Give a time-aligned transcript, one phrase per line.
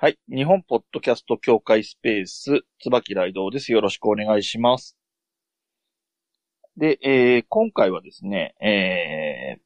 [0.00, 0.18] はい。
[0.28, 3.72] 日本ポッドキャスト協会スペース、椿雷道です。
[3.72, 4.96] よろしくお願いします。
[6.76, 9.60] で、えー今回はですね、えー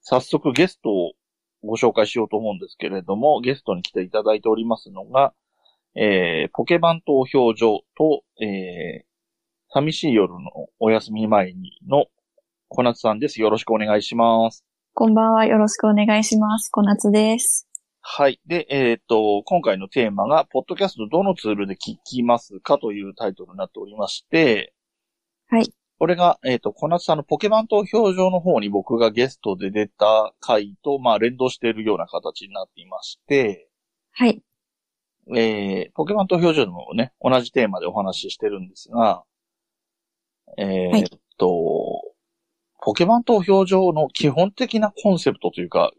[0.00, 1.12] 早速ゲストを
[1.62, 5.34] ご紹介しようと思うんですけれども、ゲストに来ていただいておりますのが、
[5.94, 9.06] えーポケバン投票所と、えー
[9.68, 10.38] 寂しい夜の
[10.78, 12.06] お休み前にの
[12.68, 13.42] 小夏さんです。
[13.42, 14.64] よろしくお願いします。
[14.94, 15.44] こんばんは。
[15.44, 16.70] よろしくお願いします。
[16.70, 17.68] 小夏です。
[18.08, 18.40] はい。
[18.46, 24.72] で、えっ、と、今回のテーマが、ポッドキャストどのツールで聞きますかというタイトルになっておりまして、
[25.48, 25.74] はい。
[25.98, 33.68] これが、えっ、と、小夏さんのポケマン投票所の方に僕がゲストで出た回と、まあ、連動しているような形になっていまして、
[34.12, 34.40] はい。
[35.34, 39.24] えー、ポケマン投票所でもね、同じテーマでお話ししてるんですが、
[40.58, 42.02] えーっと、
[42.84, 45.90] ポケマン投票所の基本的なコンセプトというか、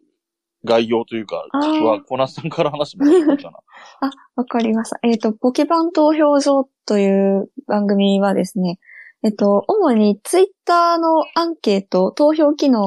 [0.68, 3.58] 概要というか、あーは、小夏さんから話してもらってもいいかな。
[4.36, 5.00] わかりました。
[5.04, 8.80] えっ、と、ポケバン投票所という番組はですね、
[9.24, 12.86] えっ、と、主にツイッターのアンケート、投票機能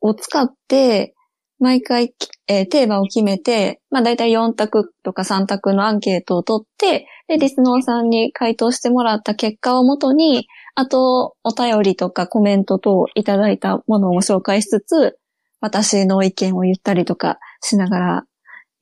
[0.00, 1.14] を使って、
[1.60, 2.12] 毎回、
[2.48, 15.18] えーテーマを決めて、まあ大体4択とか3択のアンケートを取って、で、リスナーさんに回答してもらった結果をもとに、あと、お便りとかコメント等いただいたものを紹介しつつ、
[15.64, 18.24] 私の意見を言ったりとかしながら、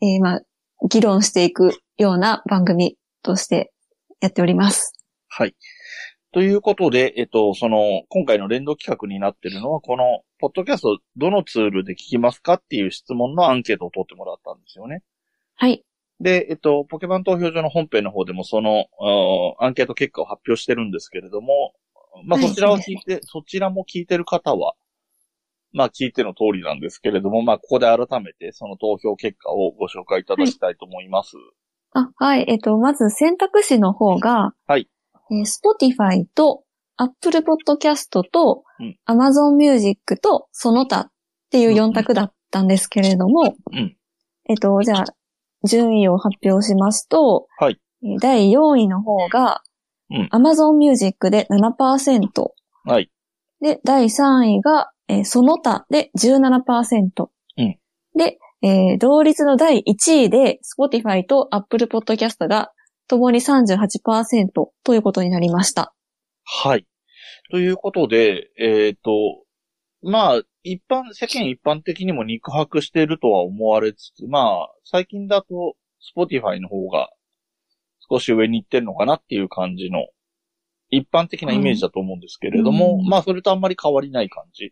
[0.01, 0.41] えーまあ、
[0.91, 3.73] 議論していくような番組として
[4.21, 4.93] やっております。
[5.29, 5.55] はい。
[6.33, 15.05] ということで、えっと、その、今回の連動企画になってるのは、この、ポッドキャストどのツールで聞きますかっていう質問のアンケートを取ってもらったんですよね。
[15.55, 15.85] はい。
[16.19, 18.87] で、えっと、ポケバン投票所の本編の方でもその、
[19.61, 21.75] アンケート結果を発表してるんですけれども、
[22.25, 24.75] まあ、はいそちらを聞いて、そちらも聞いてる方は、
[25.73, 31.37] まあ、聞いての通りなんですけれども、まあ、ここで改めてその投票結果をご紹介いただきたいと思います。
[31.95, 32.45] あ、はい。
[32.49, 34.89] えっと、まず選択肢の方が、はい。
[35.31, 36.65] えー Spotify と
[36.97, 41.11] Apple Podcast とうん Amazon Music とその他っ
[41.51, 43.97] ていう4択だったんですけれども、うん。
[44.49, 45.05] えっと、じゃあ、
[45.65, 49.63] 順位を発表しますと、はいえー第4位の方が、
[50.11, 52.51] うん Amazon Music で7%、
[52.85, 53.11] はい。
[53.63, 57.29] で、第3位が、えーその他で17%。
[57.57, 57.79] うん
[58.15, 62.73] で、えー同率の第1位で、Spotify と Apple Podcast が
[63.09, 64.49] 共に38%
[64.85, 65.95] ということになりました。
[66.45, 66.87] はい。
[67.51, 69.11] ということで、えっ、と、
[70.03, 75.77] まあ、一般、世間一般的にも肉薄しているとは思われつつ、まあ、最近だと、
[76.17, 77.11] Spotify の方が
[78.11, 80.07] 少し上に行ってるのかなっていう感じの、
[80.93, 84.71] 一般的なイメージだと思うんですけれども、うんまあ、それとあんまり変わりない感じ。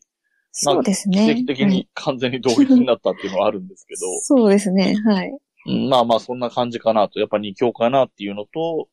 [0.64, 1.34] まあそうですね。
[1.34, 4.96] 奇跡的はいに完全に同一になったっていうのはあるんですけど、 そうですね。
[5.06, 5.30] はい。
[5.66, 8.88] うんまあまあ、そんな感じかなと、やっぱ二強かなっていうのと、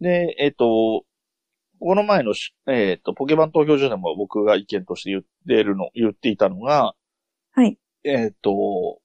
[0.00, 1.04] で、えっ、と、
[1.80, 6.94] この前のし、えっ、と、ポケバン投票所でも僕が意見として言ってるの、言っていたのが、
[7.52, 7.78] はい。
[8.04, 9.00] えっ、と、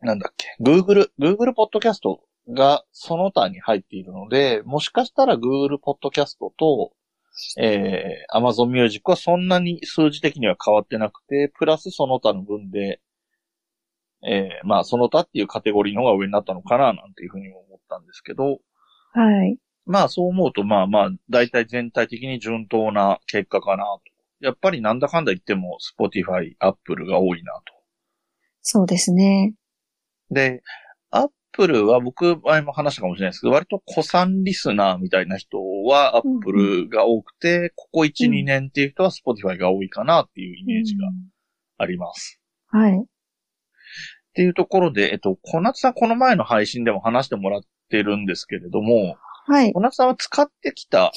[0.00, 6.92] なんだっけ、Google、Google ポッドキャストがその他に入っているので、もしかしたら Google ポッドキャストと、
[7.58, 13.00] えー、Amazon Music はそんなに数字的には変わってなくて、プラスその他の分で、
[14.26, 18.58] えー、まあその他っていうカテゴリーの方が上になったのかな、なんていうふうに思ったんですけど、
[19.12, 19.58] はい。
[19.86, 24.02] まあそう思うと、まあまあ、大体全体的に順当な結果かなと。
[24.40, 27.74] やっぱりなんだかんだ言っても、Spotify、Apple が多いなと。
[28.60, 29.54] そうですね。
[30.30, 30.62] で、
[31.58, 41.08] Apple は僕、前も話したかもしれないですけど、割と古参リスナーみたいな人はうん Apple が多くて、ここ1、うん2年っていう人は Spotify が多いかなっていうイメージが
[41.78, 42.40] あります。
[42.72, 42.92] うんはい。
[42.98, 43.04] っ
[44.34, 49.72] ていうところで、えっと、小夏さんこの前の配信でも話してもらってるんですけれども、はい。
[49.72, 51.12] 小夏さんは使ってきた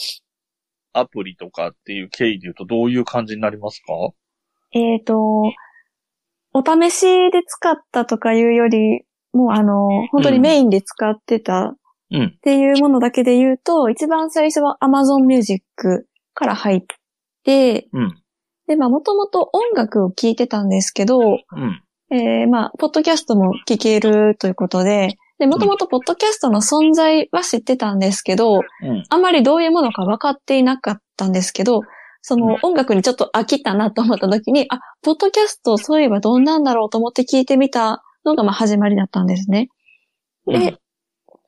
[0.93, 3.93] アプリとかっていう経緯で言うとどういう感じになりますか？
[4.71, 5.43] えっ、と、
[6.53, 9.03] お試しで使ったとかいうより、
[9.33, 11.75] もうあの、本当にメインで使ってた
[12.11, 12.23] うん。
[12.25, 16.83] っていうものだけで言うと、一番最初は Amazon Music から入っ
[17.43, 18.17] て、うん。
[18.67, 21.83] で、まあ、もともと音楽を聴いてたんですけど、うん。
[22.13, 29.03] えーまあ、ポッドキャストも聞けるということで、で、もともとポッドキャストの存在は知ってたんですけど、うん。
[29.09, 31.81] あまりどういうものか分かっていなかったんですけど、
[32.21, 39.69] そうんの音楽にちょっと飽きたなと思った時に、あ、ポッドキャストそういえばどんなんだろうと思って聞いてみたのがまあ始まりだったんですね。
[40.47, 40.77] で、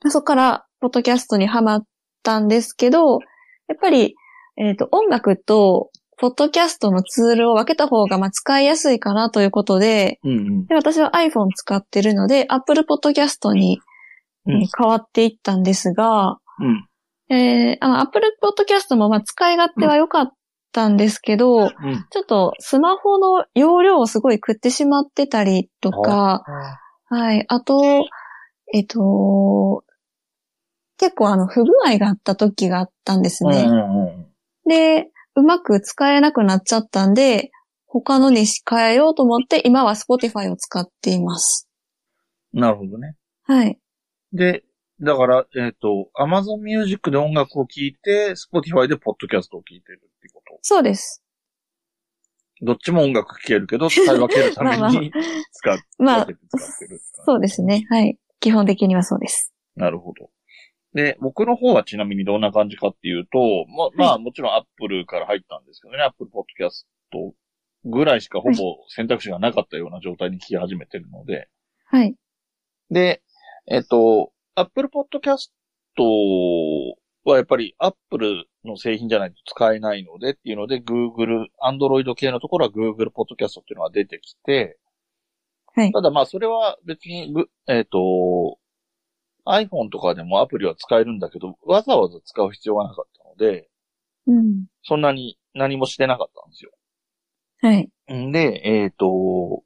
[0.10, 1.86] そこからポッドキャストにハマっ
[2.24, 3.20] たんですけど、
[3.68, 4.16] やっぱり、
[4.58, 10.66] えっ、と、音楽とポッドキャストのツールを分けた方が、まあ、使いやすいかなということで、うんうん。
[10.68, 13.80] で私は iPhone 使ってるので、Apple Podcast に、
[14.46, 16.88] うんえー変わっていったんですが、うん。
[17.30, 20.32] えー、あの Apple Podcast もまあ使い勝手は良かっ
[20.74, 21.70] たんですけど、うん。
[22.10, 26.44] ちょっとスマホの容量をすごい食ってしまってたりとか、
[27.06, 27.46] はい。
[27.48, 28.06] あと、
[28.74, 29.84] えっと、
[30.98, 33.64] 結構あの不具合があった時があったんですね。
[33.64, 34.26] うんうんうん。
[34.68, 37.52] で、うまく使えなくなっちゃったんで、
[37.86, 41.70] 他のに変えようと思って、今は Spotify を使っています。
[42.52, 43.16] なるほどね。
[43.44, 43.80] はい。
[44.32, 44.64] で、
[45.00, 50.43] だから、えっ、と、Amazon Music で音楽を聴いて、Spotify でポッドキャストを聴いてるってこと。
[50.64, 51.22] そうです。
[52.62, 55.12] どっちも音楽聴けるけど、使い分けるため まあまに
[55.52, 57.86] 使ってるって感じそうですね。
[57.90, 58.18] はい。
[58.40, 59.54] 基本的にはそうです。
[59.76, 60.30] なるほど。
[60.94, 66.86] で、僕の方はちなみにどんな感じかっていうと、ま、まあもちろん Apple から入ったんですけどね、Apple Podcast
[67.84, 68.56] ぐらいしかほぼ
[68.88, 71.50] 選択肢がなかったような状態に聞き始めてるので、
[71.86, 72.16] はい。
[72.90, 73.22] で、
[73.68, 75.50] えっと、Apple Podcast
[77.32, 84.78] はやっぱり Apple の製品じゃないと使えないのでっていうので、Google、Android 系のところは Google Podcast っていうのが出てきて、
[85.76, 88.60] はいただまあそれは別にぐ、えっ、と、
[89.46, 93.70] iPhone とかでもアプリは使えるんだけど、わざわざ使う必要がなかったので、
[94.28, 94.66] うん。
[94.84, 96.72] そんなに何もしてなかったんですよ。
[97.62, 97.90] はい。
[98.14, 99.64] んで、えっ、と、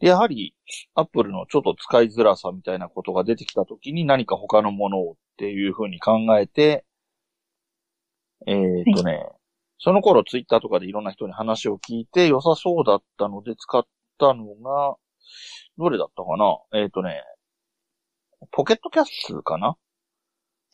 [0.00, 0.54] やはり、
[0.94, 6.84] アップルのちょっと使いづらさみたいなことが出てきたときに何か他のものをっていうふうに考えて、
[8.46, 9.22] えっ、とね、
[9.78, 13.84] その頃ツイッターとかでいろんな人に話を聞いて良さそうだったので使っ
[14.18, 14.96] たのが、
[15.78, 16.80] どれだったかな？
[16.80, 17.22] えっ、とね、
[18.50, 19.76] ポケットキャストかな？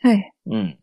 [0.03, 0.33] はい。
[0.47, 0.79] うん。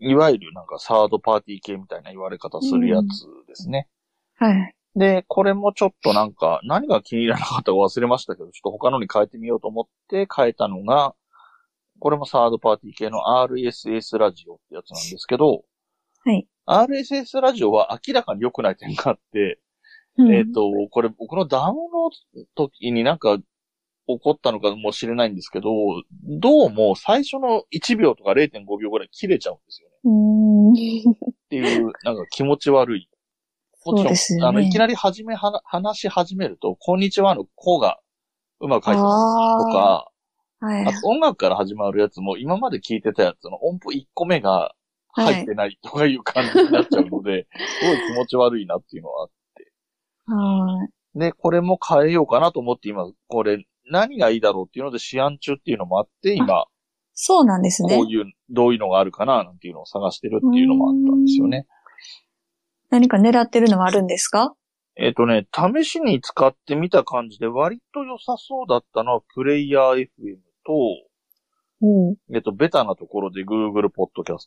[0.00, 3.88] いわゆるなんかサードパーティー系みたいな言われ方するやつですね。
[4.36, 4.74] はい。
[4.96, 11.14] で、これもちょっとなんか、何が気に入らなかったか忘れましたけど、ちょっと他のに変えてみようと思って変えたのが、
[12.00, 15.64] これもサードパーティー系の RSS ラジオってやつなんですけど、
[16.24, 16.46] はい。
[16.66, 19.60] RSS ラジオは明らかに良くない点があって、
[20.16, 23.38] うんえっ、と、これ僕のダウンロードの時になんか
[24.08, 25.70] 起こったのかもしれないんですけど、
[26.24, 29.94] どうも最初の1秒とか0.5秒ぐらい切れちゃうんですよね。
[30.04, 31.12] うーん。
[31.12, 33.08] っていう、なんか気持ち悪い。
[33.84, 37.98] もちろん、ねあの、いきなり始め、はな話し始めると、こんにちはのこうが
[38.60, 40.10] うまく書いてますとか、
[40.60, 40.92] はいあ。
[40.92, 44.74] と音楽から始まるやつも今まで聞いてたやつの音符1個目が
[45.12, 47.46] 入ってないとかいう感じになっちゃうので、
[47.80, 49.72] すごい気持ち悪いなっていうのはあって。
[50.26, 50.84] は
[51.14, 51.18] い。
[51.18, 56.66] で、これも変えようかなと思って今、これ何がいいだろうっていうので試案中っていうのもあって、今、
[57.14, 58.06] そうなんですねこう。
[58.06, 61.66] いう、どういうのがあるかななんていうのを探してるっていうのもあったんですよね。
[62.90, 64.54] 何か狙ってるのはあるんですか？
[64.96, 70.36] えっ、とね、試しに使ってみた感じで割と良さそうだったのは、プレイヤー FM
[70.66, 70.72] と、
[71.80, 74.46] おえっ、と、ベタなところで Google Podcast。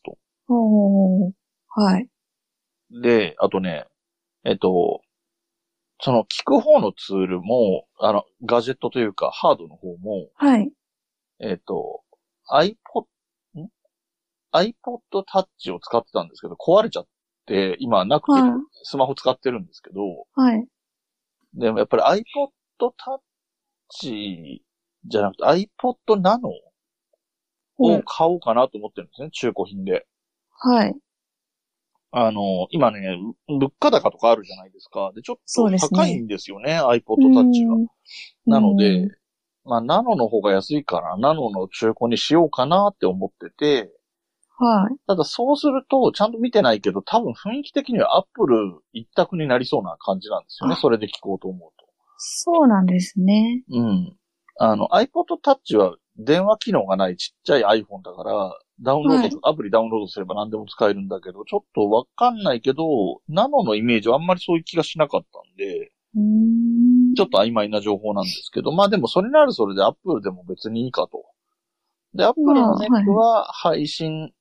[0.50, 1.32] おー
[1.70, 2.08] はい。
[3.02, 3.86] で、あとね、
[4.44, 5.02] えっ、と、
[6.02, 10.70] その聞く方のツールも、あの、ガジェットというか、ハードの方も、はい。
[11.40, 12.02] えっ、と、
[12.50, 12.74] iPod、
[13.56, 13.70] ん
[14.52, 14.74] ？iPod
[15.32, 17.10] Touch を使ってたんですけど、壊れちゃって、
[17.80, 18.52] 今なくてはい、
[18.84, 20.02] スマホ使ってるんですけど、
[20.36, 20.68] はい。
[21.54, 22.92] でもやっぱり iPod
[24.00, 24.60] Touch
[25.06, 26.50] じゃなくて iPod Nano
[27.78, 30.06] を買おうかなと思ってるんですね、中古品で。
[30.58, 30.96] はい。
[32.14, 35.12] あの、今ね、物価高とかあるじゃないですか。
[35.16, 37.02] で、ちょっとそうですね高いんですよね、iPod
[37.34, 37.78] Touch が。
[38.46, 39.12] なのうでん、
[39.64, 43.92] まあ、ナノの方が安いから、ナノの中古にしようかなって思ってて、
[44.64, 44.96] はい。
[45.08, 50.76] ただそうすると、ちゃんと見てないけど、多分雰囲気的にはアップル一択になりそうな感じなんですよね。
[50.76, 51.86] あそれで聞こうと思うと。
[52.18, 53.64] そうなんですね。
[53.72, 54.18] うん。
[54.60, 62.84] あの、iPod Touch は電話機能がないちっちゃい iPhone だから、ダウンロード、アプリダウンロードすれば何でも使えるんだけど、ちょっとわかんないけど、
[63.28, 67.16] ナノのイメージはあんまりそういう気がしなかったんで、ん。
[67.16, 71.26] ちょっと曖昧な情報なんですけど、まあでもそれならそれで Apple でも別にいいかと。
[72.14, 74.32] で、Apple のネックは配信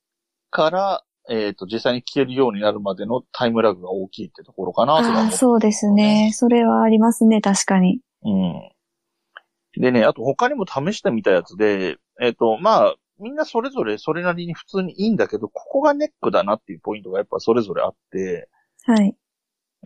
[0.50, 6.32] から、えっ、と、実際に聞けるようになるまでのタイムラグが大きいってところかなとは思あそうですね。
[6.34, 8.00] それはありますね、確かに。
[8.22, 8.70] うん。
[9.80, 18.48] でね、あと他にも試してみたやつで、えっ、と、まあ、みんなそれぞれそれなりに普通にいいんだけど、ここがネックだなっていうポイントがやっぱそれぞれあって、
[18.84, 19.14] はい。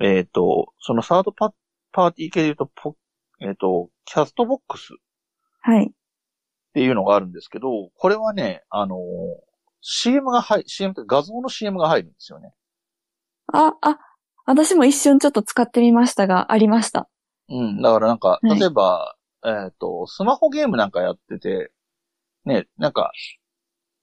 [0.00, 1.52] えっ、と、そのサードパ
[1.92, 2.96] パーティー系で言うと、ポ
[3.40, 4.96] えっ、と、キャストボックスっ
[5.60, 5.92] はい。
[6.72, 9.53] ていうのがあるんですけど、これはね、あのー
[9.86, 12.54] CM が入、CM って画像の CM が入るんですよね。
[13.52, 13.98] あ、あ、
[14.46, 17.08] 私も一瞬ちょっと使ってみましたが、ありました。
[17.50, 17.82] うん。
[17.82, 19.14] だからなんか、はい例えば、
[19.44, 21.70] えっ、と、スマホゲームなんかやってて、
[22.46, 23.12] ね、なんか、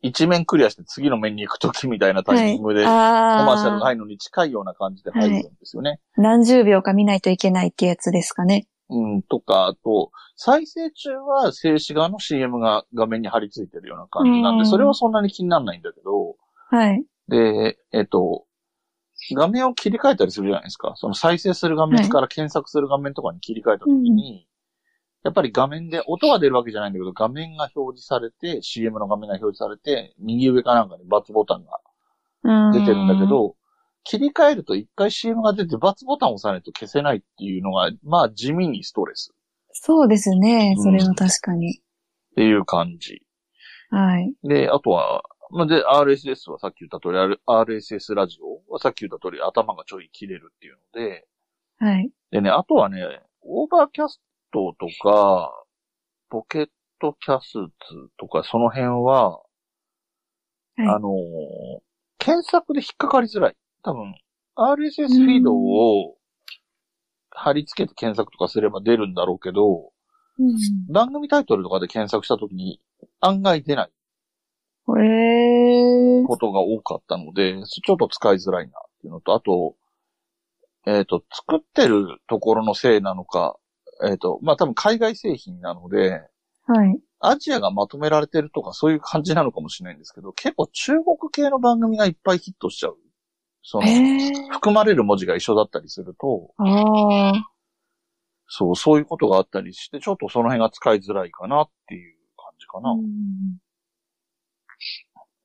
[0.04, 6.00] 一面クリアして次の面に行くときみたいなタイミングで、コあマーシャルがあ、入るのに近いような感じで入るんですよね。
[6.16, 8.68] 何十秒か見ないといけないってやつですかね。
[8.92, 16.36] うん、とか、あと、再生中は静止画の CM が画面に貼り付いてるような感じなんで、うんそれはそんなに気にならないんだけど、
[16.70, 17.04] はい。
[17.30, 18.46] で、えっ、と、
[19.34, 20.94] 画面を切り替えたりするじゃないですか。
[20.96, 24.48] その再生する画面から検索する画面とかに切り替えたときに、
[25.24, 31.80] やっぱり画面で音が出るわけじゃないんだけど、画面が表示されて、CM の画面が表示されて、右上かなんかに×ボタンが
[32.44, 33.56] うん出てるんだけ、ど、
[34.04, 39.34] 切り替えると一回 CM が出て×ボタンを押さないと消せないっていうのが、まあ地味にストレス
[39.74, 40.76] そうですね。
[40.78, 41.80] うんそれは確かに。
[41.80, 43.24] っていう感じ。
[43.90, 44.34] はい。
[44.44, 51.28] で、あとは、まあ、で、RSS はさっき言った通り、RSS ラジオはさっき言った通り頭がちょい切れるっていうので、
[51.80, 52.10] はい。
[52.32, 53.02] でね、あとはね、
[53.42, 54.22] オーバーキャス
[54.54, 55.52] トとか、
[56.30, 56.68] ポケッ
[57.02, 57.60] トキャスツ
[58.18, 59.44] とか、その辺は、は
[60.78, 61.82] いあのー
[62.24, 63.56] 検索で引っかかりづらい。
[63.84, 64.16] 多分、
[64.56, 66.18] RSS フィードを
[67.30, 69.92] 貼り付けて検索とかすれば出るんだろうけど、
[70.40, 70.56] うん
[70.90, 72.82] 番組タイトルとかで検索したときに
[73.20, 73.92] 案外出ない
[75.00, 76.24] へえ。
[76.24, 79.76] ことが多かったので、ちょっと使いづらいなっていうのと、あと、
[80.88, 83.58] えっ、と、作ってるところのせいなのか、
[84.04, 86.22] えっ、と、まあ、多分海外製品なので、
[86.66, 87.00] はい。
[87.20, 92.98] アジアがまとめられてるとかそういう感じなのかもしれないんですけど、結構中国系の番組がいっぱいヒットしちゃう。
[93.64, 93.88] その。
[94.52, 96.54] 含まれる文字が一緒だったりすると。
[98.48, 102.92] そう、そういうことがあったりして、ちょっとその辺が使いづらいかなっていう感じかな。
[102.92, 103.58] うん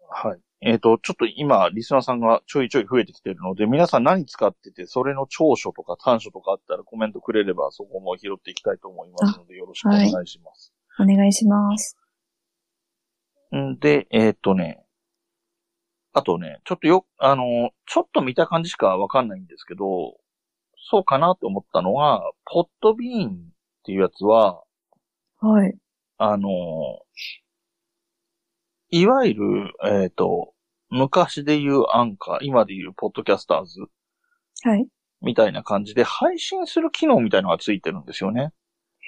[0.08, 0.40] はい。
[0.62, 10.72] えっ、と、ちょっと今、リスナーさんがちょいちょい増えてきてるので、皆さん何使ってて、それの長所とか短所とかあったらコメントくれれば、そこも拾っていきたいと思いますので、よろしくお願いします。
[10.98, 11.96] お願いします。
[13.54, 14.85] んで、えっ、とね、
[16.16, 20.16] あとね、ちょっとよ、あの、ちょっと見た感じしかわかんないんですけど、
[20.88, 23.34] そうかなと思ったのは、ポットビーンっ
[23.84, 24.62] ていうやつは、
[25.40, 25.76] はい。
[26.16, 26.48] あの、
[28.88, 30.54] いわゆる、えっ、と、
[30.88, 33.80] 昔で言うアンカー、今で言うポッドキャスターズ
[34.62, 34.88] はい。
[35.20, 38.52] みたいな感じで配信する機能みたいのがついてるんですよね。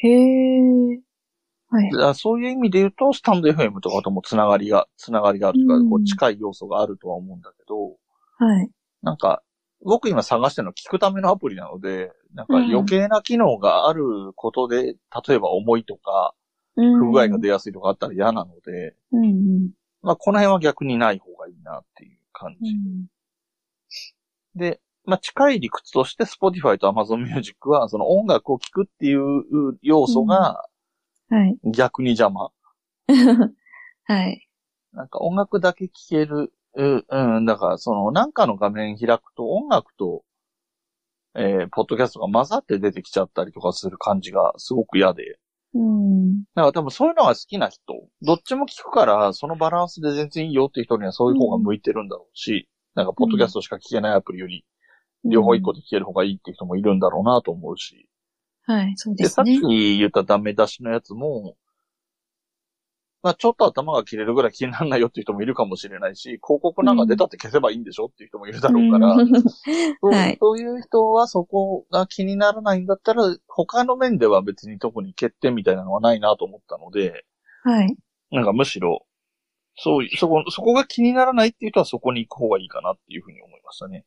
[0.02, 0.60] へえ。
[1.70, 2.14] はい。
[2.14, 7.96] そういう意味で言うと、スタンド FM とかともつながりが、つながりがあるというか、うんこう近い要素があるとは思うんだけど、
[8.38, 8.70] はい。
[9.02, 9.42] なんか、
[9.84, 14.96] 僕今探してるのは聞くためのアプリなので、なんか余計な機能があることで、
[15.28, 16.34] 例えば重いとか、
[16.74, 19.70] 不不具合が出やすいとかあったら嫌なので、うんうん。
[20.02, 22.72] まあこの辺は逆にない方がいいなっていう感じ。
[22.72, 23.06] うん
[24.54, 29.44] で、まあ近い理屈として Spotify と Amazon Music は、その音楽を聴くっていう
[29.82, 30.67] 要素が
[31.28, 31.58] はい。
[31.64, 32.50] 逆に邪魔。
[34.04, 34.48] はい。
[34.92, 40.24] なんか音楽だけ聴ける、ううん、だからそのなんかの画面開くと音楽と、
[41.34, 45.38] えー、ポッドキャストが混ざって出てきちゃったりとかする感じがすごく嫌で。
[45.74, 46.40] うん。
[46.54, 47.80] だから多分そういうのが好きな人、
[48.22, 54.64] どっちも聞くから、そのバランスで全然いいよっていう人にはそういう方が向いてるんだろうし、なんかポッドキャストしか聞けないアプリより、
[55.24, 58.07] 両方一個で聞ける方がいいっていう人もいるんだろうなと思うし。
[58.68, 59.60] はい、そうでで、さっすね。
[59.60, 61.56] き言ったダメ出しのやつも、
[63.22, 69.42] まあちょっと頭が切れるぐらい気にならないよっていう人もいるかもしれないし、広告なんか出たって消せばいいんでしょっていう人もいるだろうから、うんそ
[70.02, 77.24] うはいそういう人はそこが気にならないんだったら、他の面では別に特に欠点みたいなのはないなと思ったので、
[77.64, 77.96] はい。
[78.30, 79.06] なんかむしろ、
[79.76, 84.04] そうそこ、そこが気にならないっていう人はそこに行く方がいいかなっていうふうに思いましたね。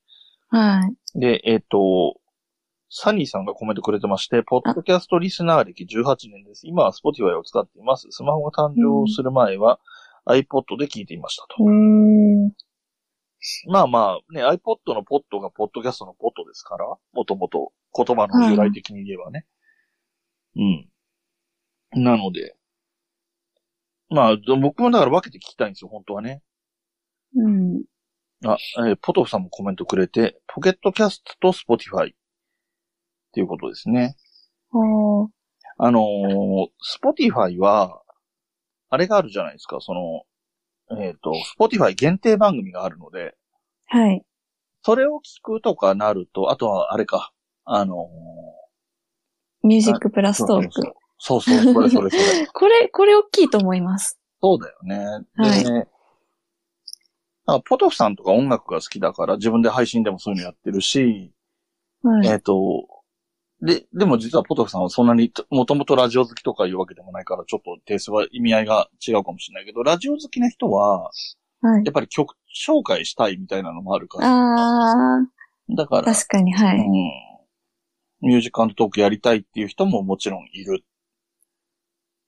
[0.50, 1.20] はい。
[1.20, 2.21] で、えっ、と、
[2.94, 6.68] サニーさんがコメントくれてまして、ポッドキャストリスナー歴18年です。
[6.68, 8.06] 今は Spotify を使っています。
[8.12, 9.80] スマホが誕生する前は
[10.28, 11.64] iPod で聞いていましたと。
[13.70, 19.46] まあまあ、ね、iPod のポットがポッドキャストのポットですから、もともと言葉の由来的に言えばね。
[20.58, 20.60] う
[21.98, 22.04] ん。
[22.04, 22.58] なので、
[24.10, 26.44] まあ、僕もだから分けて聞きたいんですよ、本当はね。
[27.38, 27.84] うん。
[28.46, 32.16] あ、えーポトフさんもコメントくれて、ポケットキャストとスポティファイ
[33.32, 34.18] っていうことですね。
[35.78, 38.02] あのー、スポティファイは、
[38.90, 43.36] あれがあるじゃないですか、その、えっ、と、スポティファイ限定番組があるので、
[43.88, 44.24] はい。
[44.84, 47.32] それを聞くとかなると、あとはあれか、
[47.64, 48.10] あの
[49.64, 50.94] ミュージックプラス、トーク。
[51.20, 52.48] そうそう、それそれそれ。
[52.52, 54.20] これ、これ大きいと思います。
[54.42, 55.26] そうだよね。
[55.36, 55.88] はいでね、
[57.46, 61.32] なんかポトフさんとか音楽が好きだから自分で配信でもそういうのやってるし、
[62.02, 62.28] はい。
[62.28, 62.88] えっ、と、
[63.62, 71.12] で、でも実はポトフさんはそんなに、もともとラジオ好きとかいうわけでもないから、ちょっとテイストは意味合いが違うかもしれないけど、ラジオ好きな人は、
[71.62, 71.86] はい。
[71.86, 72.34] やっぱり曲
[72.68, 74.28] 紹介したいみたいなのもあるから。
[74.28, 75.28] あ
[75.70, 76.78] だから、ー、確かに、はい。
[76.78, 80.84] うん、ミュージックトークやりたいっていう人ももちろんいる。
[80.84, 80.86] っ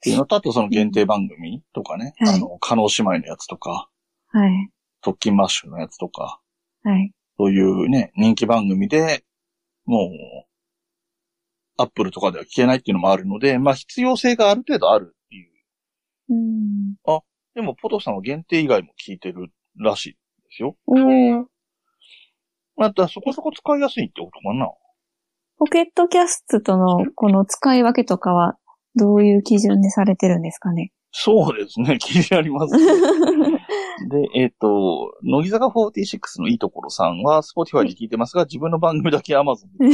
[0.02, 3.90] ていうのと、あとその限定番組とかね、はいあの、カノ姉妹のやつとか、
[4.28, 4.70] はい。
[5.02, 6.40] 特勤マッシュのやつとか、
[6.84, 7.12] はい。
[7.38, 9.24] そういうね、人気番組で、
[9.86, 10.12] も
[10.46, 10.53] う、
[11.78, 15.50] アップルとかでは聞けないっていうのもあるので、まあ必要性がある程度あるっていう。
[16.30, 16.96] うん。
[17.56, 20.18] でも、ポトフさんは限定以外も聞いてるらしいで
[20.56, 20.76] すよ。
[20.88, 21.46] おー。
[22.76, 24.72] またそこそこ使いやすいってことかな。
[25.58, 28.58] ポケットキャストとのこの使い分けとかは
[28.96, 30.92] どういう基準でされてるんですかね？
[31.12, 32.74] そうですね、 気になります。
[34.10, 39.86] で、えっ、と、乃木坂46のいいところさんは、Spotify で聞いてますが、自分の番組だけ Amazon で。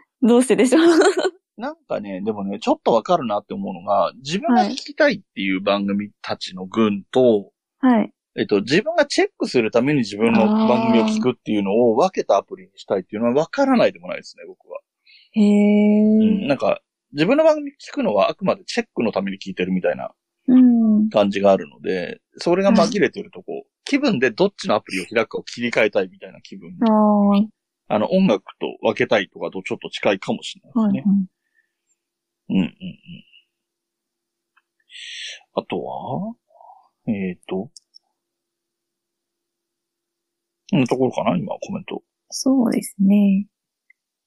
[0.24, 0.82] どうしてでしょう？
[1.56, 8.12] なんかね、でもね、ちょっとわかるなって思うのが、自分が聞きたいっていう番組たちの群と、はい。
[8.36, 14.80] えっと、自分がチェックするために自分の番組を聞くっていうのを分けたアプリにしたいっていうのはわからないでもないですね、僕は。
[15.32, 16.48] へうん、ー。
[16.48, 16.80] なんか、
[17.12, 20.10] 自分の番組聞くのはあくまでチェックのために聞いてるみたいな
[20.48, 21.10] うん。
[21.10, 26.70] 感じがあるので、それが紛れてるとこう、気分でどっちのアプリを開くかを切り替えたいみたいな気分。
[26.80, 27.46] あ
[27.88, 31.14] あ、の、音楽と分けたいとかとちょっと近いかもしれないですね。
[32.48, 32.70] うんうんうん。
[35.54, 36.34] あとは、
[37.06, 37.70] えっ、と、
[40.70, 42.02] こんなところかな今、コメント。
[42.30, 43.46] そうですね。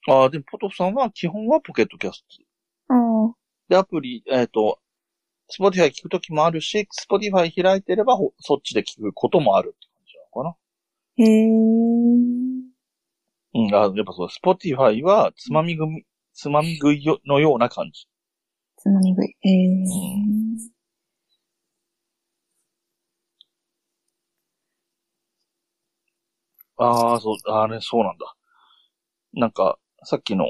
[0.08, 2.24] ああ、でも、ポトフさんは基本はポケットキャス
[2.88, 2.94] ト。
[2.94, 3.34] ああ、
[3.68, 4.80] で、アプリ、えっ、と、
[5.50, 10.58] スポティファイ聞くときもあるし、スポティファイ開いてればそっちで聞くこともあるって感じなのか
[11.18, 12.16] へえ。
[13.66, 13.86] な。
[13.88, 18.08] うん、あやっぱそう、スポティファイはつまみ食い、つまみ食いよのような感じ。
[18.78, 19.36] つまみ食い。
[19.42, 20.78] へえ。
[26.78, 28.36] ああ、そう、あれ、そうなんだ。
[29.34, 30.46] なんか、さっきの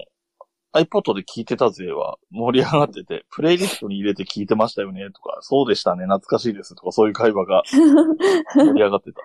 [0.74, 7.64] iPod で聞いてたぜは盛り上がってて、プレイリストに入れて聞いてましたよねとか、そうでしたね、懐かしいですとか、そういう会話が
[8.56, 9.22] 盛り上がってた。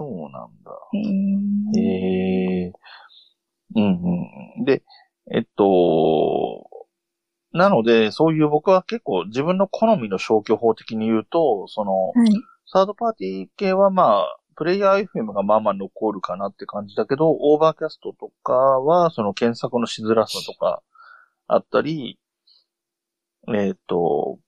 [0.00, 1.78] そうなんだ。
[1.78, 2.72] へえ。
[3.76, 3.84] うん
[4.58, 4.64] うん。
[4.64, 4.82] で、
[5.30, 6.66] えっと、
[7.52, 12.32] なので、そういう僕は結構自分の好みの消去法的に言うと、その、はい。
[12.72, 20.82] サードパーティー系はまあ、プレイヤー FM がまあまあ残るかなって感じだけど、オーバーキャストとかは、その検索のしづらさとか
[21.46, 22.18] あったり、
[23.54, 24.38] えっ、と、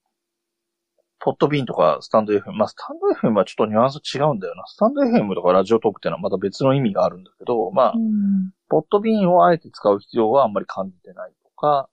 [1.24, 2.52] ポッドビーンとかスタンド FM。
[2.52, 4.64] まあ、スタンド FM はちょっとニュアンス違うんだよな。
[4.66, 8.50] スタンド FM とかラジオトークっていうのはまた別の意味があるんだけど、まあう、ん。
[8.68, 11.88] ポッドビーンをあえて使う必要はあんまり感じてないとか、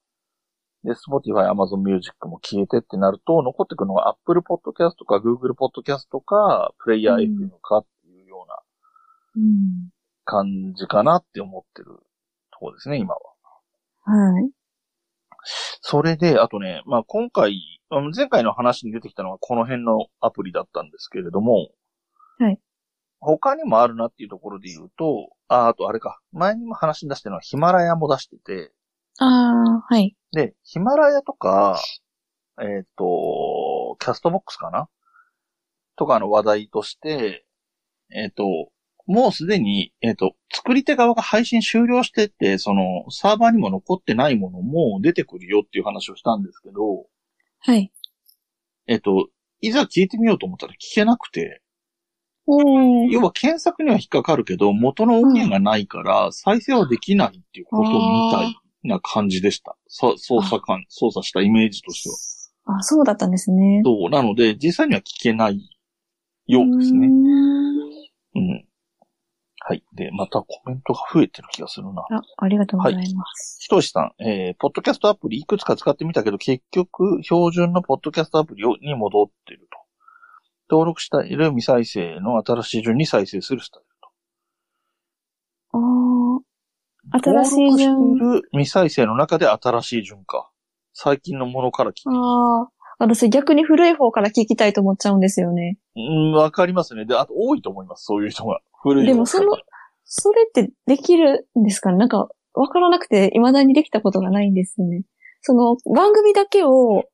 [0.84, 8.60] で、Spotify、Amazon Music も消えてってなると、残ってくるのが Apple Podcast か Google Podcast か、プレイヤー FM かっていうような
[9.36, 9.90] うん。
[10.26, 12.00] 感じかなって思ってる
[12.52, 13.20] ところですね、今は。
[14.06, 14.50] はい。
[15.44, 21.70] それで、あとね、まあ今回、あの前回の話に出てきたのはこの辺のアプリだったんですけれども、
[22.38, 22.60] はい。
[23.20, 28.72] 他にもあるなっていうところで言うと、あ、あとあれか、前にも話に出してるのはヒマラヤも出してて、
[29.18, 30.16] ああ、はい。
[30.32, 31.80] で、ヒマラヤとか、
[32.62, 34.88] えっ、と、キャストボックスかな？
[35.98, 37.46] とかの話題として、
[38.12, 38.44] えっ、と、
[39.06, 47.08] もうすでに、えっ、と、作り手側が配信終了してて、その、サーバーにも残ってないものも出てくるよっていう話をしたんですけど、
[47.60, 47.92] はい。
[48.88, 49.30] えっ、と、
[49.62, 51.62] いざ聞いてみようと思ったら聞けなくて、
[52.48, 53.10] おー。
[53.12, 59.78] 要は検索には引っかかるけど、元の音源がないから、再生はできないっていうことみたいな感じでした。
[59.88, 62.78] そ操作感、操作したイメージとしては。
[62.78, 63.82] あ、そうだったんですね。
[63.84, 64.10] そう。
[64.10, 65.70] なので、実際には聞けない
[66.48, 67.08] ようですね。
[67.08, 67.90] うーん
[68.36, 68.66] うん。
[69.62, 69.84] はい。
[69.94, 72.02] で、またコメントが増えてる気がするな。
[72.02, 73.58] あ、ありがとうございます。
[73.62, 79.80] ひとしさん、えー、ポッドキャストアプリいくつか使ってみたけど、結局、標準のポッドキャストアプリをに戻ってると。
[80.70, 83.90] 登録している未再生の新しい順に再生するスタイル
[85.72, 87.30] ああ、と。
[87.32, 87.94] 新しい順。
[87.94, 90.52] 登録している未再生の中で新しい順か。
[90.94, 92.10] 最近のものから聞いて。
[92.10, 92.70] ああ、
[93.00, 95.78] 私逆に古い方から聞きたいと思っちゃうんですよね。
[95.96, 97.06] うん、わかりますね。
[97.06, 98.04] で、あと多いと思います。
[98.06, 98.60] そういう人が。
[98.82, 99.58] 古いでもその、
[100.06, 101.98] それってできるんですかね？
[101.98, 105.04] なんか、わからなくて未だにできたことがないんですよね。
[105.42, 107.06] その、番組だけを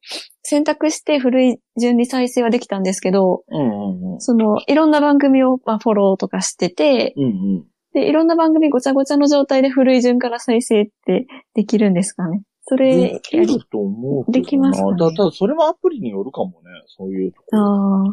[0.41, 4.21] 選択して古い順に再生はできたんですけど、うんうんうん。
[4.21, 7.65] その、いろんな番組を、まあ、フォローとかしてて、うんうん。
[7.93, 12.41] で、いろんな番組ごちゃごちゃの状態で古い順から再生ってできるんですかね？
[12.63, 14.43] それで、きると思うけどな。
[14.43, 14.97] できますかね？
[14.97, 16.56] だただ、それもアプリによるかもね。
[16.97, 17.62] そういうところ。
[17.62, 18.12] ああ、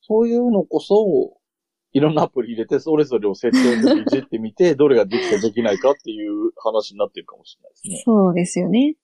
[0.00, 1.36] そういうのこそ、
[1.94, 8.02] いろんなアプリ入れて、それぞれを設定でいじってみて、 どれができたできないかっていう話になってるかもしれないですね。
[8.04, 8.96] そうですよね。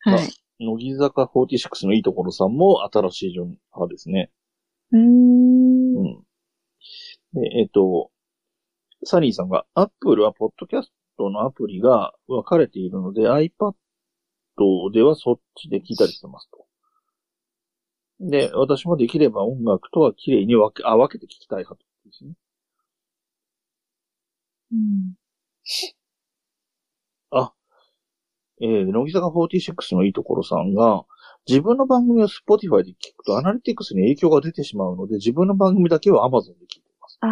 [0.00, 0.28] はい。
[0.58, 4.32] 乃木坂46のいいところさんも新しい順派ですね。
[4.92, 5.02] うーん。
[5.02, 6.24] うん。
[7.34, 8.10] で、えっ、と、
[9.04, 13.74] サニーさんが、アップルはポッドキャストのアプリが分かれているので、iPad
[14.90, 16.66] ではそっちで聞いたりしてますと。
[18.20, 22.32] で、私もできれば音楽とは綺麗に分け、あ、分けて聞きたい派ですね。
[24.72, 25.14] うん
[27.30, 27.52] あ、
[28.60, 31.04] えー、乃木坂46のいいところさんが、
[31.46, 37.18] 自分の番組を Spotify で聞くとアナリティクスに影響が出てしまうので、自分の番組だけは Amazon で聞いています。
[37.20, 37.30] ああ、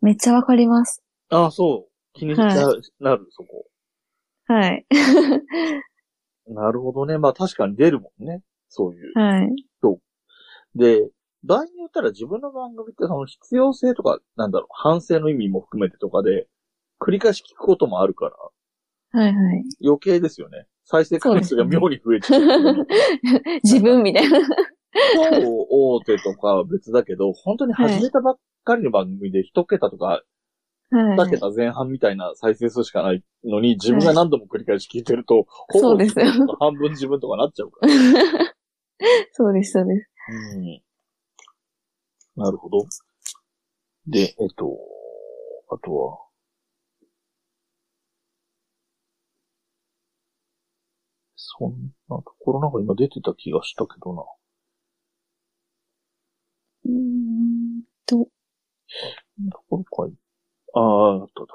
[0.00, 1.02] めっちゃわかります。
[1.30, 1.92] ああ、そう。
[2.14, 3.66] 気にな,、はなる、そこ。
[4.46, 4.86] はい。
[6.46, 7.18] なるほどね。
[7.18, 8.42] まあ確かに出るもんね。
[8.68, 9.18] そういう。
[9.18, 9.64] はい。
[10.74, 11.08] で、
[11.44, 16.46] 場合によったら自分の番組ってその必要性とか、なんだろう、反省の意味も含めてとかで、
[17.00, 19.64] 繰り返し聞くこともあるから、はいはい。
[19.84, 20.66] 余計ですよね。
[20.84, 22.86] 再生回数が妙に増えちゃう。
[23.62, 24.40] 自分みたいな。
[25.14, 31.16] 超大手とかは別だけど、本当に始めたばっかりの番組で一桁とか、はい。
[31.16, 35.96] 二桁前半みたいな再生数しかないのに、自分が何度も繰り返し聞いてると、ほぼ
[36.58, 37.92] 半分自分とかなっちゃうから。
[39.32, 40.10] そうです、そうです。
[40.56, 40.83] うん。
[42.36, 42.86] なるほど。
[44.06, 44.78] で、えっと、
[45.70, 46.18] あとは、
[51.36, 54.24] そんなところなんか今出てた気がしたけどな。
[56.84, 58.28] うーんと、
[59.50, 60.14] ところかい。
[60.74, 61.48] ああ、あっただ。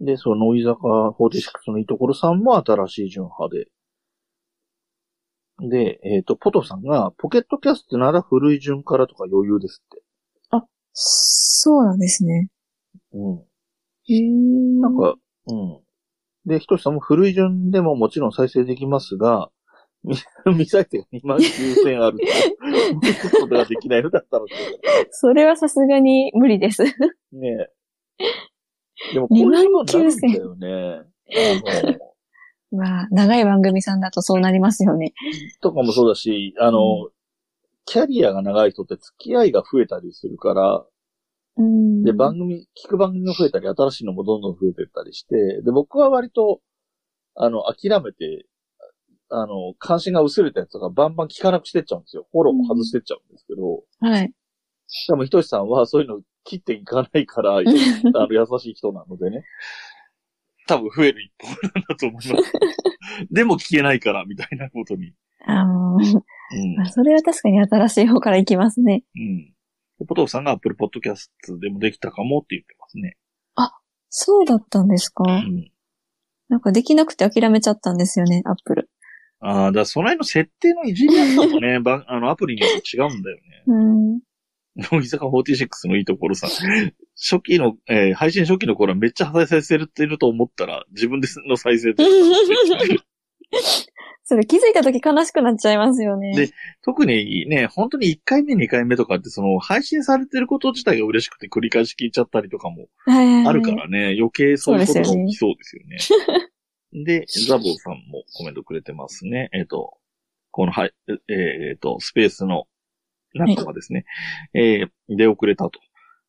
[0.00, 0.88] で、その、乃木坂
[1.18, 3.68] 46のいいところさんも新しい順派で。
[5.68, 10.02] で、えっ、と、ポトフさんが、ポケットキャストなら古い順からとか余裕ですって。
[10.92, 12.48] そうなんですね。
[13.12, 13.38] うん。
[13.38, 14.20] へえ。
[14.80, 15.80] なんか、うん。
[16.46, 19.50] で、ひとしさんも古い順でももちろん再生できますが、
[20.02, 20.16] み
[20.56, 22.24] 見再生が2万9000あると、
[22.94, 24.52] 見ることができないのだったらし
[25.10, 26.82] それはさすがに無理です。
[26.84, 26.86] い。
[27.32, 27.68] ね
[29.10, 29.14] え。
[29.14, 30.68] でも、こういうことになるんだよね。
[31.76, 31.98] あの、
[32.72, 35.12] まあ、長い番組さんだとそうなりますよね。
[35.60, 37.10] とかもそうだし、あの、
[37.84, 40.84] キャリアが長い人って付き合いが増えたりするから、
[41.56, 42.04] うん。
[42.04, 46.60] で、番組、聞く番組が増えたり、新しいのもどんどん増えてったりして、で、僕は割と、
[47.34, 48.46] あの、諦めて、
[49.28, 52.26] あの、関心が薄れたやつとかバンバン聞かなくしてっちゃうんですよ。
[52.32, 54.32] フォローも外してっちゃうんですけど、はい。
[55.08, 59.44] でも、ひとしさんはそういうの切っていかないから、 あの、優しい人なのでね。
[60.70, 62.52] 多分増える一方なんだと思います。
[63.30, 65.12] でも聞けないから、みたいなことに。
[65.46, 66.20] あのー
[66.52, 69.04] うんまあ、それは確かに新しい方からいきますね。
[69.16, 69.54] うん。
[69.98, 71.30] でポトフさんが Apple Podcast
[71.60, 73.16] でもできたかもって言ってますね。
[74.10, 75.70] そうだったんですか、うん。
[76.48, 78.90] なんかできなくて諦めちゃったんですよね、アップル。
[79.38, 83.42] ああ、だからその辺の設定のいじりやすさもね、 ばあの、アプリによって違うんだよね。
[83.68, 84.20] うん。
[84.76, 86.48] 乃木坂46のいいところさ、
[87.20, 92.04] 初期の、えー配信初期の頃はめっちゃ再生されてると思ったら、自分での再生で。
[94.24, 96.32] それ気づいた時悲しくなっちゃいますよね。
[96.36, 96.52] で
[96.84, 105.82] 特にね、本当に1回目、2回目とかって、その、配信されてること自体が嬉しくて繰り返し聞いちゃったりとかもはいはいはいあるからね、余計そういうことがそうですよね起きそうですよ
[107.02, 107.04] ね。
[107.04, 109.48] で、ザボーさんもコメントくれてますね。
[109.52, 109.98] えっ、と、
[110.52, 110.92] この、はい、
[111.28, 112.66] えっ、と、スペースの
[113.34, 114.04] 中はですね、
[114.54, 115.80] えー出遅れたと。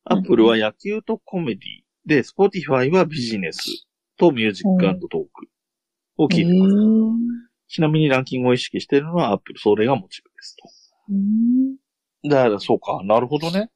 [0.04, 3.86] アップルは野球とコメディで、スポティファイはビジネス
[4.16, 5.46] とミュージックトーク
[6.18, 6.74] を聞いてます。
[7.68, 10.56] ちなみにランキングを意識しているのはアップル、それがモチベです
[11.08, 11.76] うん
[12.24, 12.28] と。
[12.28, 13.70] だから、そうか、なるほどね。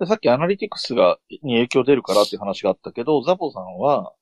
[0.00, 4.12] でさっきアナリティクスが、に影響出るからっていう話があったけど、ザボさんは、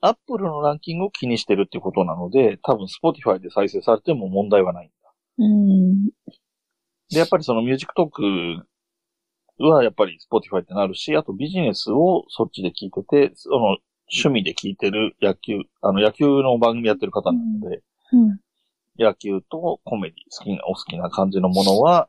[0.00, 5.12] アップルのランキングを気にしてるってことなので、多分、スポティファイで再生されても問題はないんだ。
[5.38, 6.04] うん。
[7.10, 8.66] で、やっぱりそのミュージックトーク
[9.58, 13.78] はやっぱり Spotify ってなるし、あとビジネスをそっちで聞いてて、その
[14.12, 18.38] 趣味で聞いてる野球、あの野球の番組やってる方なので、うん。
[18.98, 22.08] 野球とコメディ好きな、お好きな感じのものは、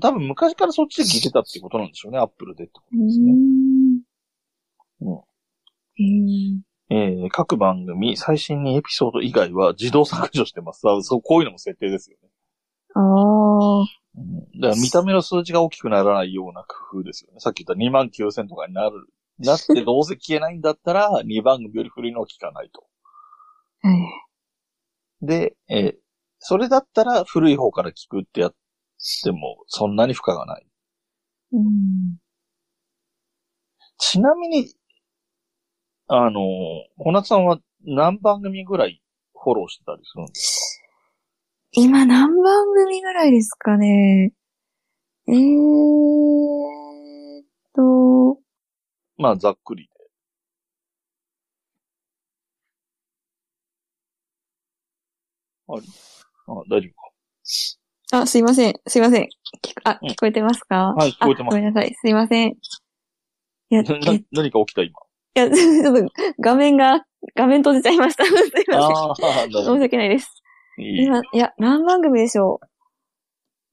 [0.00, 3.32] 多分昔からそっちで聞いてたってことなんでしょうね、Apple でってことですね。
[3.32, 4.00] うん
[5.00, 10.88] うんえー各番組、最新にエピソード以外は自動削除してます。
[10.88, 12.28] あそう、こういうのも設定ですよね。
[12.94, 13.97] ああ。
[14.16, 17.40] うん、だから見た目の数字が大きくならないような工夫ですよね。
[17.40, 19.06] さっき言った2万9000とかになる。
[19.38, 22.84] なってどうせ消えないんだったら、 2番組より古いのを聞かないと。
[23.82, 25.26] はい。
[25.26, 25.98] で、えー
[26.40, 28.54] それだったら古い方から聞くってやっ
[29.24, 30.66] ても、そんなに負荷がない。
[31.52, 32.18] うん。
[33.98, 34.74] ちなみに、
[36.08, 36.40] あの、
[36.98, 39.02] 小夏さんは何番組ぐらい
[39.34, 40.67] フォローしてたりするんです
[41.72, 44.32] 今何番組ぐらいですかね？
[45.28, 45.34] えー
[47.42, 48.40] っと、か
[49.18, 49.90] まあ、ざっくりで。
[55.68, 55.82] あり
[56.46, 56.88] あ、大丈
[58.10, 58.74] 夫あ、すいません。
[58.86, 59.28] すいません。
[59.84, 60.94] あ、うん聞こえてますか？
[60.94, 61.94] はい聞こえてますあごめんなさい。
[61.94, 62.48] すいません。
[62.50, 62.54] い
[63.74, 64.98] や、ない何か起きた今。
[65.34, 67.04] や、 ちょっと画面が、
[67.34, 68.24] 画面閉じちゃいました。
[68.26, 68.64] すいません。
[69.50, 70.42] 申し訳ないです。
[70.78, 71.22] 今、い。
[71.38, 72.60] や、何番組でしょ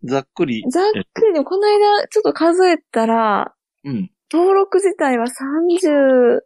[0.03, 0.63] ざっくり。
[0.65, 0.71] う。
[0.71, 1.33] ざっくり。
[1.33, 4.11] でも、この間、ちょっと数えたら、うん。
[4.31, 6.39] 登録自体は30、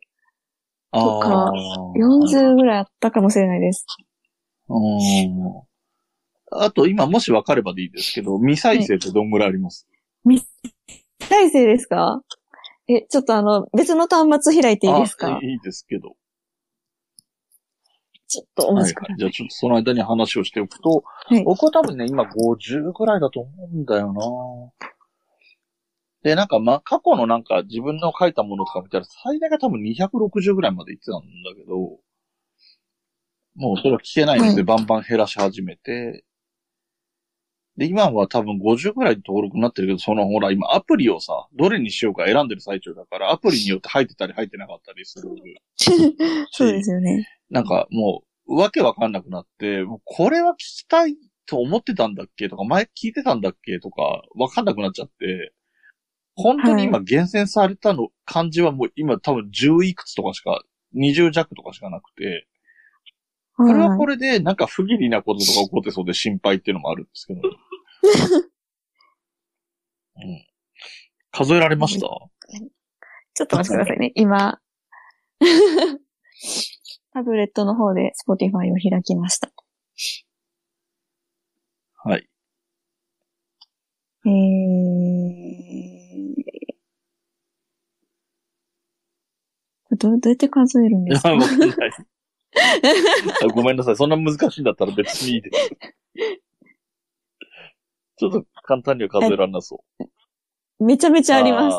[0.92, 3.86] とかあー40ぐらいあったかもしれないです。
[4.68, 5.62] うん
[6.52, 9.88] あと、今、もし分かればでいいですけど、未再生ってどんぐらいあります、
[11.30, 12.22] 大生ですか？
[12.88, 15.38] え、ちょっとあの、別の端末開いていいですか？
[15.38, 16.16] あいいですけど。
[18.30, 19.16] ちょっとおはい待ちください。
[19.18, 24.22] じゃあ、ちょっとその間に話をしておくと、はい僕は多分ね、今50ぐらいだと思うんだよな
[26.22, 32.00] で、なんか、ま、過去のなんか自分の書いたものとか見たら、最大が多分260ぐらいまで行ってたんだけど、
[33.56, 36.24] もうそれは聞けないので、はいバンバン減らし始めて、
[37.78, 45.30] で、今は多分50ぐらいで登録になってるけど、そのほら、今アプリをさ、どれにしようか選んでる最中だから、アプリによって入ってたり入ってなかったりする。
[46.52, 47.39] そうですよね。
[47.50, 55.54] なんかもう、わけわかんなくなって、もうこれは聞きたいと思ってたんだっけとか、前聞いてたんだっけとか、わかんなくなっちゃって、
[56.36, 60.62] 本当に今厳選されたの、漢字はもう今多分10いくつとかしか、
[60.96, 62.48] 20弱とかしかなくて、
[63.56, 67.42] これはこれでなんか不義理なこととか起こってそうで心配っていうのもあるんですけど。
[70.16, 70.46] うん、
[71.32, 72.08] 数えられました？
[73.34, 74.12] ちょっと待ってくださいね。
[74.16, 74.60] 今、
[77.14, 79.50] タブレットの方で Spotify を開きました。
[82.04, 82.28] はい。
[84.26, 91.30] えー、どどうやって数えるんですか？
[93.54, 93.96] ごめんなさい。
[93.96, 95.70] そんな難しいんだったら別にいいです。
[98.18, 99.84] ちょっと簡単には数えられなそ
[100.80, 100.84] う。
[100.84, 101.78] めちゃめちゃあります。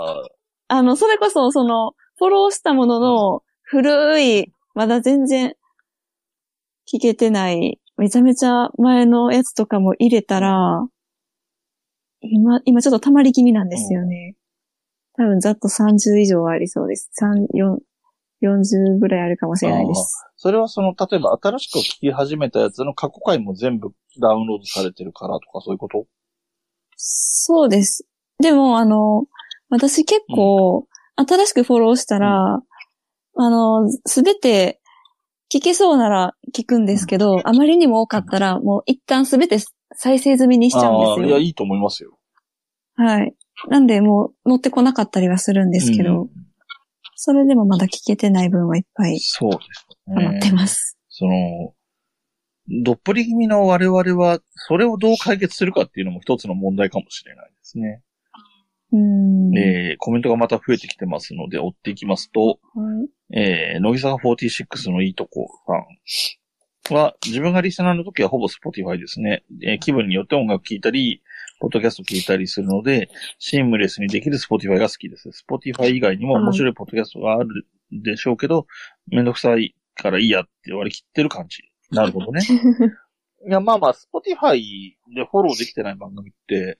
[0.69, 5.57] あの、それこそ、その、フォローしたものの、古い、まだ全然、
[6.90, 10.88] 聞けてない、めちゃめちゃ前のやつとかも入れたら、
[12.23, 14.37] 今、今ちょっと溜まり気味なんですよね。
[15.19, 17.11] 多分ざっと30以上はありそうです。
[17.21, 17.77] 3、4、
[18.40, 20.16] 40ぐらいあるかもしれないです。
[20.37, 26.07] それはその、例えば新しく聞き始めたやつの過去回も全部ダウンロードされてるからとかそういうこと？
[26.97, 28.07] そうです。
[28.38, 29.27] でも、あの、
[29.69, 32.62] 私結構、新しくフォローしたら、
[33.42, 34.81] あの、すべて
[35.53, 39.59] 聞けそうなら聞くんですけど、あまりにも多かったら、もう一旦すべて
[39.94, 41.38] 再生済みにしちゃうんですよ。
[41.38, 42.18] いいと思いますよ。
[42.96, 43.35] はい。
[43.68, 46.29] なんで、もう乗ってこなかったりはするんですけど、うん
[47.22, 50.53] それでもまだ聞けてない分はいっぱいそうです溜まってね。
[50.53, 50.96] ます。
[51.11, 51.74] その、
[52.83, 58.03] どっぷり気味の我々は、それをどう解決するかっていうのも一つの問題かもしれないですね。
[58.92, 59.59] うーん。
[59.59, 69.44] えー、コメントがまた増えてきてますので、追っていきますと、はいえー、乃木坂46のいいとこさんは、自分がリスナーの時はほぼ Spotify ですね。
[69.62, 71.22] えー気分によって音楽聴いたり、
[71.61, 75.29] ポッドキャスト聞いたりするので、シームレスにできる Spotify が好きです。
[75.29, 78.66] Spotify 以外にも面白いポッドキャストがあるでしょうけど、
[79.09, 81.59] めんどくさいからいいやって割り切ってる感じ。
[81.90, 82.40] なるほどね。
[83.46, 84.61] いや、まあまあ、Spotify
[85.14, 86.79] でフォローできてない番組って、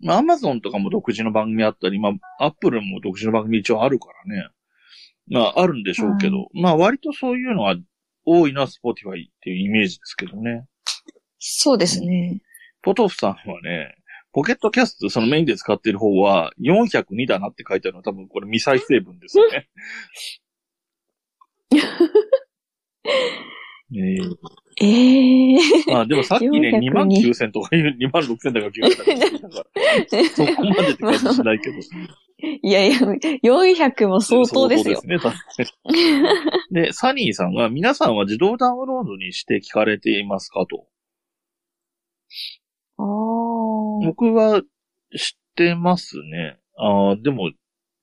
[0.00, 4.48] まあ Amazon とかも独自の番組あったり、まあ Apple も独自の番組一応あるからね。
[5.28, 7.76] まああるんでしょうけど、まあ割とそういうのは
[8.24, 10.66] 多いのは Spotify っていうイメージですけどね。
[11.38, 12.40] そうですね。
[12.82, 13.96] ポトフさんはね、
[14.32, 19.68] ポケットキャスト、そのメインで使っている方は402だなって書いてあるのは多分これ未再生分ですよね。
[23.94, 23.98] え
[24.78, 31.76] ええー、まあでもさっきね、 402 2万9000とかいう、2万6000とか聞かれたりしてたから、そこまでって感じしないけど。
[32.38, 35.00] いやいや、400も相当ですよ。
[35.00, 36.28] 相当ですね。
[36.70, 40.86] で、サニーさんは、皆さんは自動ダウンロードにして聞かれていますかと。
[42.98, 43.06] ああ。
[44.04, 44.62] 僕は
[45.16, 46.58] 知ってますね。
[46.76, 47.52] ああ、でも、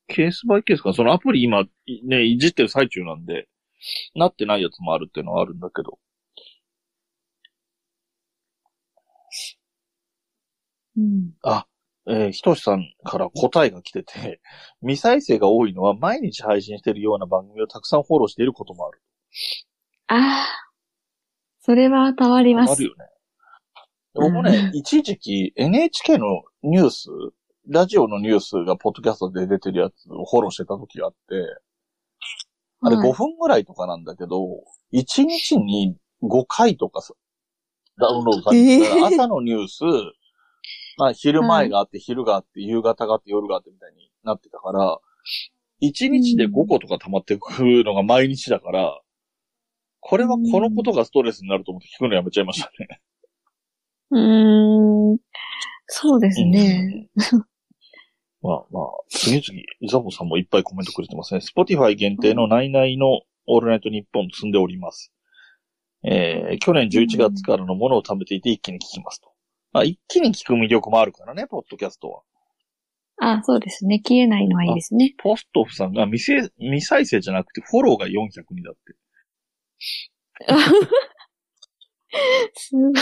[0.08, 0.94] ケースバイケースか。
[0.94, 1.66] そのアプリ今、
[2.06, 3.48] ね、いじってる最中なんで、
[4.16, 6.00] なってないやつもあるっていうのはあるんだけど。
[10.98, 11.32] うん。
[11.44, 11.66] あ、
[12.08, 14.42] えーひとしさんから答えが来てて、
[14.82, 19.02] 未再生が多いのは毎日配信しているような番組をたくさんフォローしていることもある。
[20.08, 20.46] ああ。
[21.62, 22.84] それはたまりますある。
[22.86, 23.06] よね。
[24.14, 27.10] 僕もね、一時期 NHK のニュース、
[27.68, 31.18] ラジオのニュースがポッドキャストで出てるやつをフォローしてた時があって、
[32.84, 37.14] あれはい5分ぐらいとかなんだけど、1日に5回とかさ
[38.00, 39.84] ダウンロードされてえー朝のニュース、
[40.98, 45.00] まあ昼前があって、昼があって、夕方があって、夜があってみたいになってたから、
[45.80, 49.02] 1日で5個とか溜まってくるのが毎日だから、
[50.02, 53.02] これはこのことがストレスになると思って聞くのやめちゃいましたね。
[54.12, 55.18] うーん。
[55.88, 57.10] そうですね。
[58.44, 61.40] まあまあ、次々、ザボさんもいっぱいコメントくれてますね。
[61.40, 65.14] Spotify 限定のナイナイのオールナイトニッポン積んでおります。
[66.04, 69.32] えー、去年11月からのものを貯めていて一気に聞きますと。
[69.72, 72.24] まあ、一気に聞く魅力もあるからね、ポッドキャストは。
[73.22, 74.02] あ、そうですね。
[74.06, 75.16] 消えないのはいいですね。
[75.18, 78.82] ポストフさんが未せ未再生じゃなくてフォローが400にだって。
[82.56, 82.94] すごい。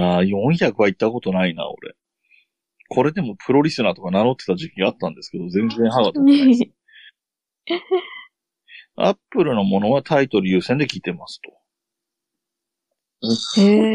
[0.00, 1.94] ああ、400は行ったことないな、俺。
[2.88, 6.70] これでもプロリスナーとか名乗ってた時期があったんですけど、全然歯が立ってないですね。
[8.96, 11.52] アップルのものはタイトル優先で聞いてますと。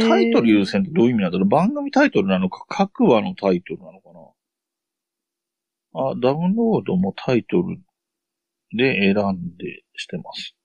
[0.07, 1.47] タイトル優先ってどういう意味なんだろう？
[1.47, 4.09] 番組タイトルなのか、各話のタイトルなのか
[5.93, 6.11] な？
[6.11, 7.79] あ、ダウンロードもタイトル
[8.77, 10.55] で選んでしてます。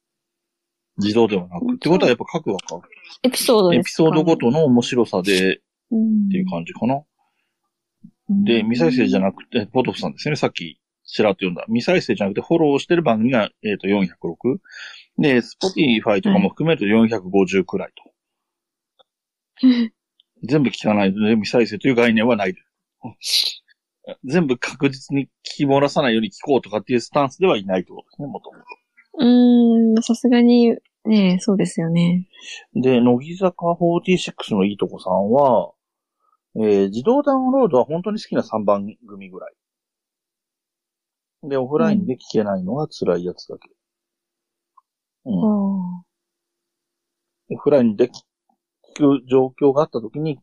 [0.98, 1.74] 自動ではなく。
[1.74, 2.80] ってことはやっぱ各話か。
[3.22, 3.80] エピソードですか？
[3.80, 5.60] エピソードごとの面白さで
[5.90, 7.02] うんっていう感じかな。
[8.28, 10.36] で、未再生じゃなくて、ポトフさんですね。
[10.36, 11.64] さっきちらっと読んだ。
[11.68, 14.58] 未再生じゃなくてフォローしてる番組が、えっ、と、406。
[15.18, 18.12] で、Spotify とかも含めると450くらいと。
[20.42, 22.60] 全部聞かないので、未再生という概念はないで
[23.20, 23.62] す。
[24.24, 28.64] 全部確実に聞き漏らさないように聞こうとかっていうスタンスではいないってことですね、もともと。
[29.18, 32.26] うーん、さすがに、ねそうですよね。
[32.74, 35.72] で、乃木坂46のいいとこさんは、
[36.58, 39.54] えー自動ダウンロードは本当に好きな3番組ぐらい。
[41.42, 43.70] で、オフラインで聞けないのが辛いやつだけ。
[45.26, 45.36] うん。
[45.36, 46.02] オ
[47.58, 48.10] フラインで聞
[48.94, 50.38] く状況があった時に、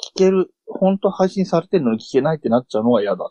[0.00, 3.30] 聞ける、本当配信されてるのに聞けないってなっちゃうのは嫌だ。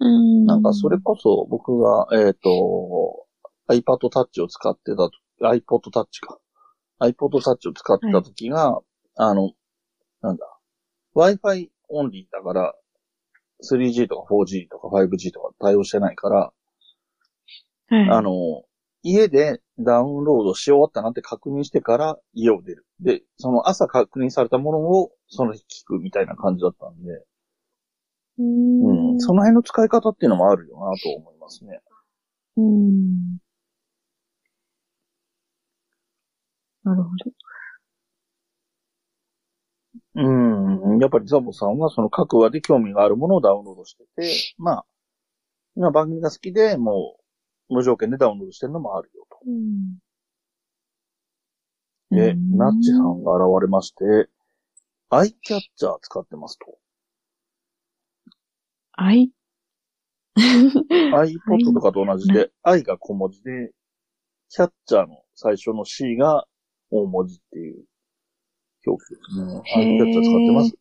[0.00, 0.46] うーん。
[0.46, 3.26] なんかそれこそ僕が、えっ、と、
[3.68, 5.10] iPad Touch を使ってた、
[5.46, 6.38] iPod Touch か。
[7.02, 8.80] iPod Touch を使ってた時が、
[9.16, 9.52] あの、
[10.20, 10.46] なんだ、
[11.14, 12.74] Wi-Fi オンリーだから、
[13.62, 16.52] 3G とか 4G とか 5G とか対応してないから、
[17.88, 18.64] はい、あの、
[19.02, 22.86] 家でダウンロードし終わったなって確認してから家を出る。
[23.00, 27.24] で、その朝確認されたものをその日聞くみたいな感じだったんで、
[28.38, 31.80] うん、その辺の使い方っていうのもあるよなと思いますね。
[32.56, 33.38] うん。
[36.84, 37.32] なるほど。
[40.14, 40.98] うん。
[41.00, 44.84] やっぱりザボさんはその各話で興味があるものをダウンロードしてて、まあ、
[45.76, 47.16] まあ番組が好きでも
[47.70, 49.38] う無条件でダウンロードしてるのもあるよと。
[49.46, 49.98] うん。
[52.10, 54.28] で、うんナッチさんが現れまして、
[55.10, 56.78] アイキャッチャー使ってますと。
[58.92, 59.30] あい
[60.36, 63.72] iPod とかと同じで、i が小文字で、
[64.50, 66.46] キャッチャーの最初の C が
[66.92, 67.84] 大文字っていう
[68.86, 69.62] 表記ですね。
[69.64, 70.76] へー i キャッチャー使ってます。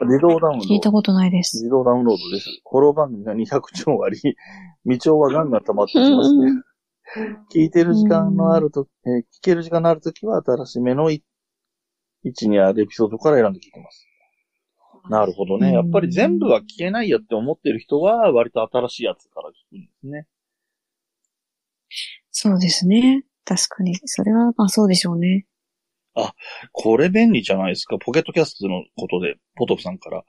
[0.00, 0.74] 自動ダウンロード。
[0.74, 1.58] 聞いたことないです。
[1.58, 2.48] 自動ダウンロードです。
[2.68, 4.18] フォロー番組が200兆あり、
[4.84, 6.52] 未調はガンガン溜まってきますね。
[7.52, 11.22] 聞いてる時間のあると、えー聞ける時間のあるときは新しめのい
[12.24, 14.08] 位置にあるエピソードから選んで聞いてます。
[15.10, 15.72] なるほどね。
[15.72, 20.26] やっぱり全部は聞けないやって思ってる人は、割と新しいやつから聞くんですね。
[22.30, 23.24] そうですね。
[23.44, 23.94] 確かに。
[24.04, 25.46] それは、まあそうでしょうね。
[26.72, 27.98] これ便利じゃないですか？
[27.98, 30.24] ポケットキャストのことで、ポトフさんから。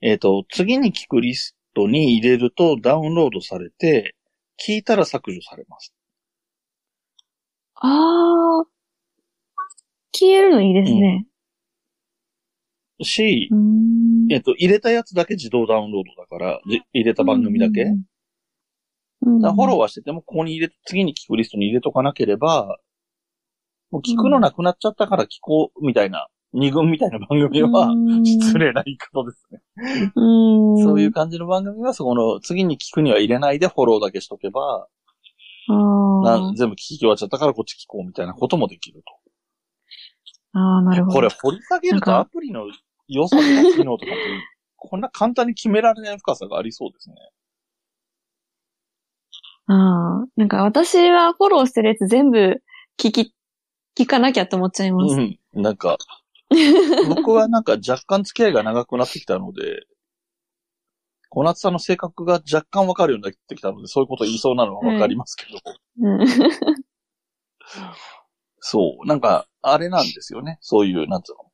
[0.00, 4.14] えっ、と、次に聞くリストに入れるとダウンロードされて、
[4.64, 5.94] 聞いたら削除されます。
[7.76, 8.64] ああ。
[10.12, 11.26] 消えるのいいですね。
[13.02, 14.26] しう、ん。
[14.32, 17.82] えっ、と、入れたやつだけ自動ダウンロードだから、じ入れた番組だけ。
[17.82, 18.02] うん
[19.22, 19.78] うフォローー。
[19.80, 22.78] はしてても、ここに入れ、次に聞くリストに入れとかなければ、
[23.90, 27.88] もう聞くのなくなっちゃったから聞こう、みたいな二軍みたいな番組は、
[28.24, 28.66] 失礼。
[28.66, 29.60] 礼な言い方ですね。
[30.14, 30.82] うん。
[30.82, 34.88] そういう感じの番組は、そこの、次に聞くには入れないでフォローだけしとけば、
[35.70, 39.02] あな全部聞き終わっちゃったからこっち聞こうみたいなこともできる
[40.54, 40.58] あ。
[40.58, 41.04] ああ、なると。
[41.04, 41.14] ほど。
[41.14, 42.66] これ掘り下げるとアプリの
[43.06, 44.20] 良さとか機能とかって、
[44.76, 47.16] こんな簡単に決められない深さがありそうですね。
[49.68, 50.26] ああ。
[50.36, 52.62] なんか私はフォローしてるやつ全部
[52.98, 53.34] 聞き、
[53.98, 55.14] 聞かなきゃって思っちゃいます。
[55.14, 55.38] うん。
[55.52, 55.98] なんか、
[57.08, 59.86] 僕はなんか若干付き合いが長くなってきたので、
[61.30, 65.58] 小夏さんの性格が若干わかるようになってきたので、そういうこと言いそうなのはわかりますけど、
[66.00, 66.26] うん。
[68.60, 70.58] そう、なんか、あれなんですよね。
[70.62, 71.44] そういう、なんつうの。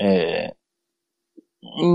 [0.00, 0.57] ええ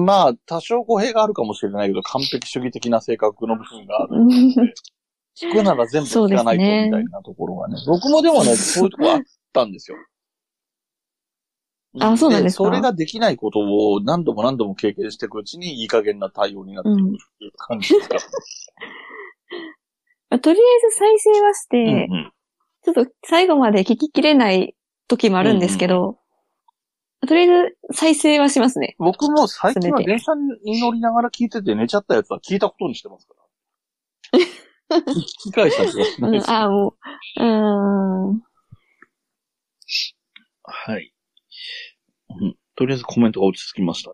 [0.05, 4.16] まあ、多少語弊があるかもしれないけど、完璧主義的な性格の部分がある。
[5.36, 7.78] 聞くなら全部聞かないと、みたいなところがね。
[7.88, 9.22] 僕もでもね、そういうとこあっ
[9.53, 9.97] たんですよ。
[11.99, 12.64] あそうなんですか？
[12.66, 17.07] それができないことを何度も何度も経験していくうちにいい加減な対応になってくるっ
[17.39, 18.18] ていう感じですか？
[20.30, 22.32] まあとりあえず再生はして、うんうん
[22.86, 24.76] ちょっと最後まで聞ききれない
[25.07, 26.20] 時もあるんですけど、
[27.28, 28.96] とりあえず再生はしますね。
[28.98, 35.00] 僕も最近は電車に乗りながら聞いてて寝ちゃったやつは聞いたことにしてますから。
[35.00, 36.52] 聞き返したりはしうん、ないです。
[36.52, 36.96] ああ、もう、
[37.38, 38.42] うーん。
[40.66, 41.14] はい、
[42.42, 42.56] うん。
[42.76, 44.14] とりあえずコメントが落ち着きました。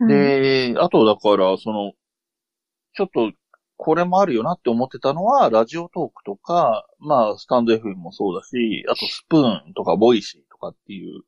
[0.00, 1.92] うん、で、あとだから、その、
[2.94, 3.32] ちょっと、
[3.78, 11.22] これもあるよなって思ってたのは、ラジオトークとか、まあ、スタンド FM もそうだし、あとスプーンとかボイシーとかっていうはい。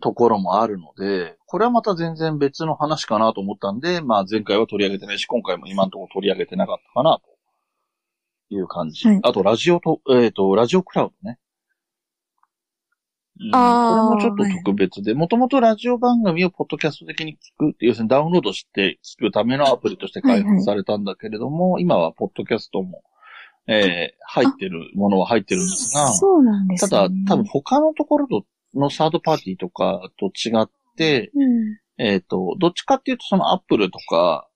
[0.00, 9.06] ところもあるので、これはまた全然別の話かなと思ったんで、まあ前回は取り上げてないし、今回も今のところ取り上げてなかったかなという感じ。
[9.08, 11.38] はいあとラジオと、えっ、と、ラジオクラウドね。
[13.42, 23.02] うんこれもちょっと特別で、もともとラジオ番組をポッドキャスト的に聞く、要するにダウンロードして聞くためのアプリとして開発されたんだけれども、今はポッドキャストも、
[23.66, 27.24] えー入ってるものは入ってるんですが、そうなんですよね。
[27.26, 28.44] だ多分他のところと
[28.74, 31.78] のサードパーティーとかと違って、うん。
[31.98, 34.48] えっ、と、どっちかっていうとそのアップルとか、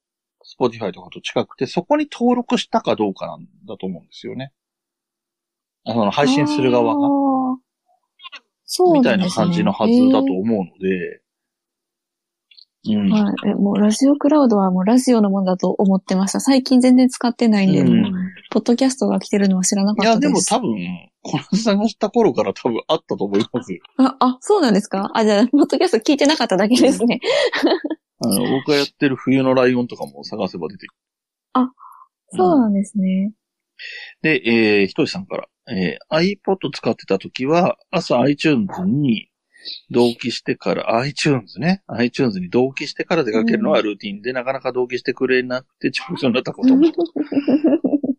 [0.42, 4.52] スポティファイとかと近くて、そこに登録したかどうかなんだと思うんですよね。
[5.84, 7.08] あの、配信する側が、
[8.64, 9.18] そうみたい。
[9.18, 11.20] な感じのはずだと思うので、
[12.86, 13.10] うん。
[13.10, 13.34] はい。
[13.50, 16.40] えもうラジオクラウドはもうラジオのものだと思ってました。
[16.40, 18.12] 最近全然使ってないんで、うんもう
[18.50, 20.28] ポッドキャストが来てるのは知らなかいや、ったで。
[20.28, 20.76] ですも多分、
[21.22, 23.80] 小夏さんが知った頃から多分あったと思いますよ。
[23.98, 25.10] あ、あ、そうなんですか？
[25.14, 27.20] あ、じゃあ、ポッドキャスト聞いてなかっただけですね。
[28.24, 30.98] あの、僕がやってる冬のライオンとかも探せば出てくる。
[32.36, 33.32] そうなんですね。
[34.22, 39.28] で、えー、ひとしさんから、えー、iPod 使ってた時は、朝 iTunes に
[39.90, 46.82] 同期してから、iTunes ね、iTunes に同期してから出かけるのはルーティンで、なかなか同期してくれなくて、長所になったことも、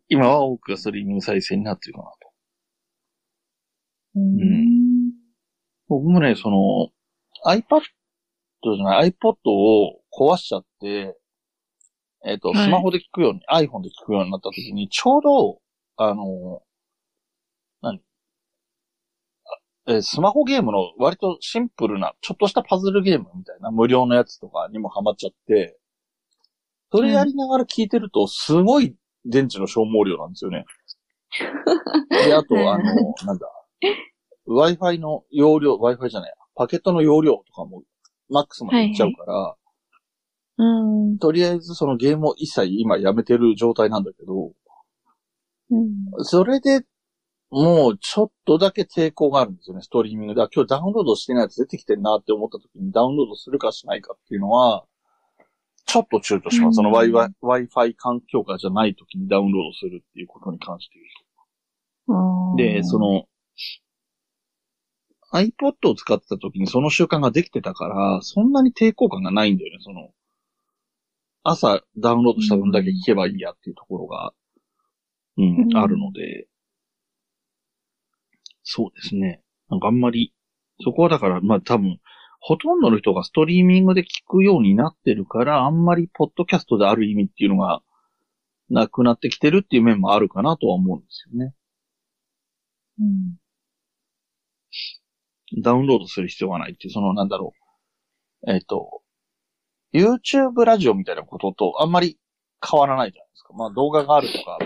[0.08, 2.16] 今は多くがストリーミング再生になってるかなと。
[4.16, 5.12] うん。
[5.88, 6.90] 僕もね、その、
[7.46, 7.82] iPad
[8.74, 11.16] じゃない、iPod を壊しちゃって、
[12.26, 12.66] えっ、と、はい。
[12.66, 15.60] スマホで聞くように、iPhone で聞くようになった時に、ちょうど、
[15.98, 16.64] あの、
[17.82, 18.00] 何あ
[19.88, 25.78] えースマホゲームの割とシンプルな、ちょっとしたパズルゲームみたいな無料のやつとかにもハマっちゃって、
[26.92, 30.66] それやりながら聞いてると、すごい電池の消耗量なんですよね。
[32.24, 33.48] で、あと、あの、なんだ、
[34.48, 37.84] Wi-Fi の容量、Wi-Fi じゃないや、パケットの容量とかも、
[38.30, 39.56] マックスまでいっちゃうから、
[40.58, 41.18] うん。
[41.18, 44.54] とりあえずそのゲームを一切今やめてる状態なんだけど、
[45.70, 46.24] うん。
[46.24, 46.86] それで、
[47.56, 50.42] もうちょっとだけ抵抗があるんですよね、ストリーミングで。
[50.42, 54.84] あ今日ダウンロードしてないやつ出てきてんなって思った時にダウンロードするかしないかっていうのは、
[55.86, 56.76] ちょっと躊躇します。
[56.76, 61.00] そのうん Wi-Fi、Wi-Fi 環境下じゃない時にダウンロードするっていうことに関して
[62.08, 62.58] 言うと。
[62.58, 63.24] で、そ、の、
[65.32, 70.10] iPod を使ってた時にその習慣ができてたから、そんなに抵抗感がないんだよね、その、
[71.44, 74.34] 朝ダウンロードした分だけ聞けばいいやっていうところが、
[75.38, 76.50] うん、うんあるので、
[78.66, 79.42] そうですね。
[79.70, 80.34] なんかあんまり、
[80.84, 82.00] そこはだから、まあ多分、
[82.42, 87.82] ほとんどの人がストリーミングで聞くようになってるから、あんまりポッドキャストである意味っていうのが、
[88.70, 91.54] なくなってきてるっていう面もあるかなとは思うんですよね。
[93.00, 93.38] うん。
[95.62, 97.54] ダウンロードする必要がないっていう、その、なんだろ
[98.44, 98.52] う。
[98.52, 99.02] えっ、と、
[99.94, 102.20] YouTube ラジオみたいなこととあんまり
[102.68, 103.54] 変わらないじゃないですか。
[103.54, 104.58] まあ動画があるとか、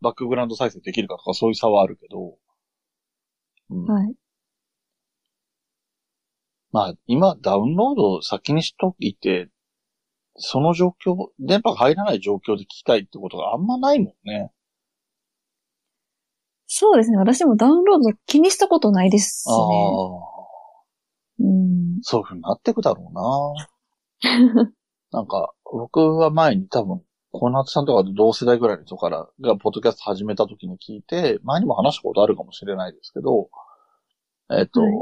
[0.00, 2.36] バックグラウンド再生できるかとかそういう差はあるけど、
[3.70, 4.14] うんはい。
[6.72, 9.48] まあ、今、ダウンロードを先にしといて、
[10.36, 14.50] その状況、電波が入らない状況で聞きたいってことがあんまないもんね。
[16.66, 17.16] そうですね。
[17.16, 20.34] 私もダウンロード気にしたことないですああね。
[21.38, 21.98] うん。
[22.02, 23.08] そういう風になってくだろ
[24.20, 24.72] うな。
[25.12, 27.03] なんか、僕は前に多分、
[27.40, 33.50] 小夏さんとかと同世代ぐらいの人から、が、ポッドキャスト始めた時に聞いて、前にも話したことあるかもしれないですけど、
[34.52, 34.92] えっ、と、はい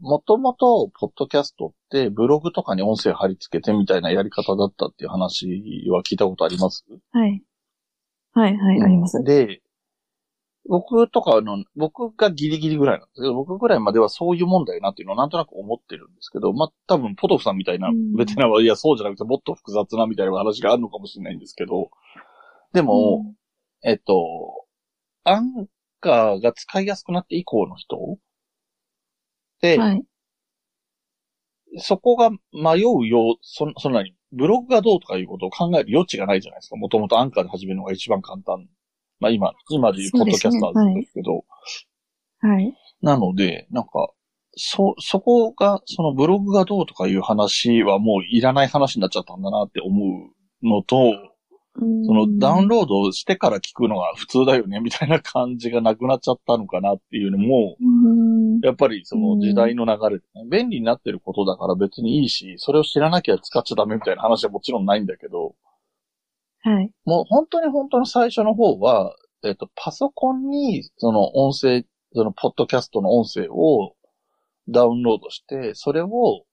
[0.00, 6.84] もともと、ポッドキャストって、ブログとかに音声貼り付けてみたいなやり方だったっていう話は聞いたことあります？
[7.12, 7.40] はい。
[8.32, 9.22] はい、はい、あります。
[9.22, 9.62] で、
[10.68, 21.90] 僕とかの、僕がギリギリぐらいなんですけど、僕ぐらいまではそういうもんだよなっていうのをなんとなく思ってるんですけど、まあ、多分、ポトフさんみたいなうんベテランは、いや、そうじゃなくてもっと複雑なみたいな話があるのかもしれないんですけど、
[22.72, 23.34] でも、
[23.82, 24.66] えっと、
[25.24, 25.66] アン
[26.00, 28.18] カーが使いやすくなって以降の人
[29.60, 30.02] で、はい。
[31.78, 36.76] そこが迷うよう、そ、そんなに、ブログがどうとかいうことを考える余地がないじゃないですか。
[36.76, 38.68] もともとアンカーで始めるのが一番簡単。
[39.22, 41.44] まあ今、今でいうポッドキャスターなんですけど、
[42.40, 42.74] はい。
[43.02, 44.10] なので、なんか、
[44.56, 50.04] そ、そこが、そのブログがどうとかいう話はもういらない話になっちゃったんだなって思
[50.62, 51.12] うのと、
[51.74, 58.60] そそのダウンロードしてから聞くのが普通だよね、みたいな感じがなくなっちゃったのかなっていうのも、うん。
[58.60, 65.54] やっぱりその時代の流れでね、便利になってることだから別にいいし、それを知らなきゃ使っちゃダメみたいな話はもちろんないんだけど、
[66.62, 66.90] はい。
[67.04, 71.84] もう本当に本当の最初の方は、えっと、パソコンにその音声、
[72.14, 73.94] そのポッドキャストの音声を
[74.68, 76.44] ダウンロードして、それを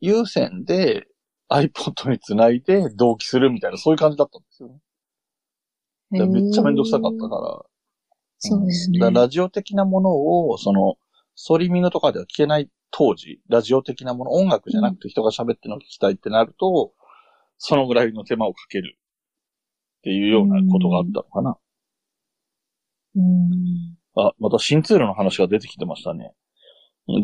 [0.00, 1.06] 有線で
[1.50, 4.78] iPod につないで同期するみたいな、そういう感じだったんですよね。
[6.10, 7.62] めっちゃめんどくさかったから。
[8.38, 10.10] そうですねラジオ的なもの
[10.48, 10.96] を、その、
[11.36, 16.92] ストリーミングとかでは聞けない当時、ラジオ的なもの、音楽じゃなくて人が喋ってるのを聞きたいってなると、
[17.58, 18.96] そのぐらいの手間をかける
[20.00, 21.58] っていうようなことがあったのかな。
[23.16, 23.96] うん。
[24.16, 26.32] あ、また新ツールの話が出てきてましたね。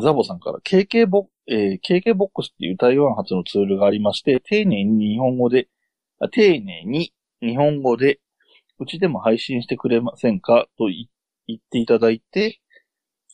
[0.02, 5.68] ザボさんから KK ボ、えー KK ボックスっていう台湾発のツールがありまして、丁寧に日本語で、
[6.18, 8.20] あ丁寧に日本語で、
[8.78, 11.08] うちでも配信してくれませんかとい
[11.46, 12.60] 言っていただいて、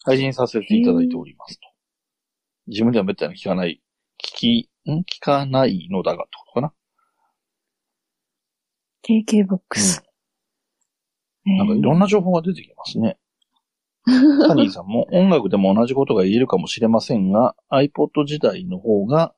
[0.05, 1.69] 配信させていただいておりますと。
[2.67, 3.83] 自分ではめったに聞かない、
[4.19, 5.01] 聞き、ん？
[5.01, 6.73] 聞かないのだがってことかな。
[9.03, 10.03] KK ボックス。
[11.45, 13.19] なんかいろんな情報が出てきますね。
[14.05, 19.35] カニーさんも音楽でも同じことが言えるかもしれませんが、iPod 時代の方が、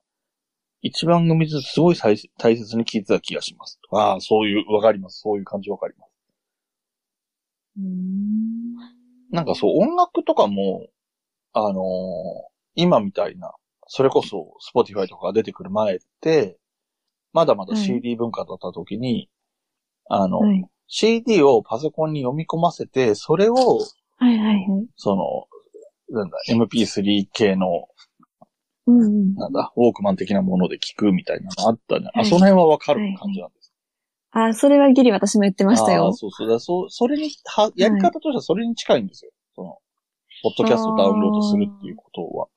[0.80, 3.80] 一番組ずつすごい大大切に聞いてた気がします。
[3.90, 5.20] ああ、そういう、わかります。
[5.20, 6.12] そういう感じわかります。
[7.78, 8.74] うん
[9.30, 10.86] なんかそう、音楽とかも、
[11.52, 13.52] あのー今みたいな、
[13.86, 16.58] それこそ Spotify とかが出てくる前って、
[17.32, 19.28] まだまだはい CD 文化だった時に、
[20.08, 20.64] あの、はい。
[20.86, 23.56] CD をパソコンに読み込ませて、それを
[24.16, 24.66] はいはいはい。
[24.96, 25.46] その、
[26.10, 27.88] なんだ、MP3 系の、
[28.86, 29.34] うんうん。
[29.34, 32.10] なんだ、ウォークマン的なもので聞くみたいなのあったね。
[32.14, 33.72] あ、はいその辺はわかる感じなんです。
[34.30, 36.12] あ、それはギリ私も言ってましたあよー。
[36.12, 36.60] そうそうだ。
[36.60, 39.30] そう、それに、は、やり方としてはそれに近いんですよ。
[39.54, 39.78] その、
[40.42, 42.48] ポッドキャストをダウンロードするっていうことは。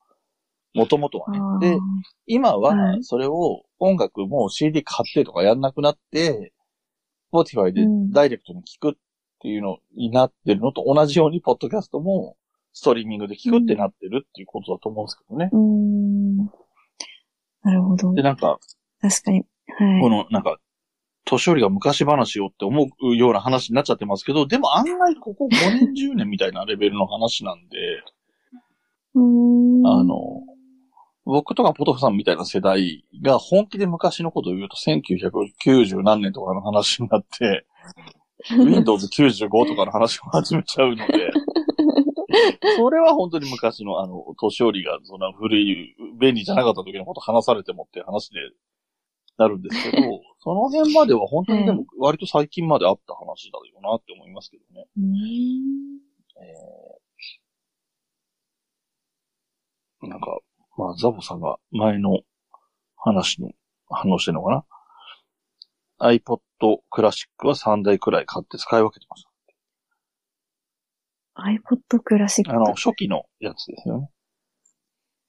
[0.73, 1.75] もともとはね。
[1.75, 1.79] で、
[2.25, 6.51] 今は、はいそれを音楽も CD 買ってとかやんなくなって、
[7.43, 8.93] Spotify でうんダイレクトに聞くっ
[9.39, 12.35] ていうのになってるのと同じように、ポッドキャストも
[12.73, 15.49] ストリーミングで聞くってなってるっていうことだと思うんですけどね。
[15.51, 16.37] うーん。
[17.63, 18.21] なるほどで、。
[18.21, 18.59] なんか、
[19.01, 19.45] 確かに。
[19.67, 20.01] はい。
[20.01, 20.57] この、なんか、
[21.25, 27.77] 年寄りが昔話をって思うような話になっちゃってますけど、でも案外ここ5年10年みたいなレベルの話なんで、
[29.15, 29.87] うーん。
[29.87, 30.15] あの、
[31.27, 37.65] 僕とかポトフさんみたいな世代が本気で昔のことを言うと1990何年とかの話になって、
[38.49, 41.03] Windows 95とかの話を始めちゃうので、
[42.77, 48.39] それは本当に昔のあの、年寄りがそんな古い、便利じゃなかった時のこと話されてもって話で
[49.37, 54.87] なるんですけど、 その辺までは本当にでも割と最近まであった話だよなって思いますけどね。
[54.95, 55.97] うーん。
[60.09, 60.39] なんか、
[60.77, 62.19] まあ、ザボさんが前の
[62.95, 63.55] 話に
[63.89, 64.65] 反応してるのか
[65.99, 66.39] な ?iPod
[66.89, 69.25] クラシックは3台くらい買って使い分けてまし
[71.35, 72.51] iPod クラシッた。
[72.51, 72.57] ク。
[72.57, 74.09] あの、初期のやつですよね。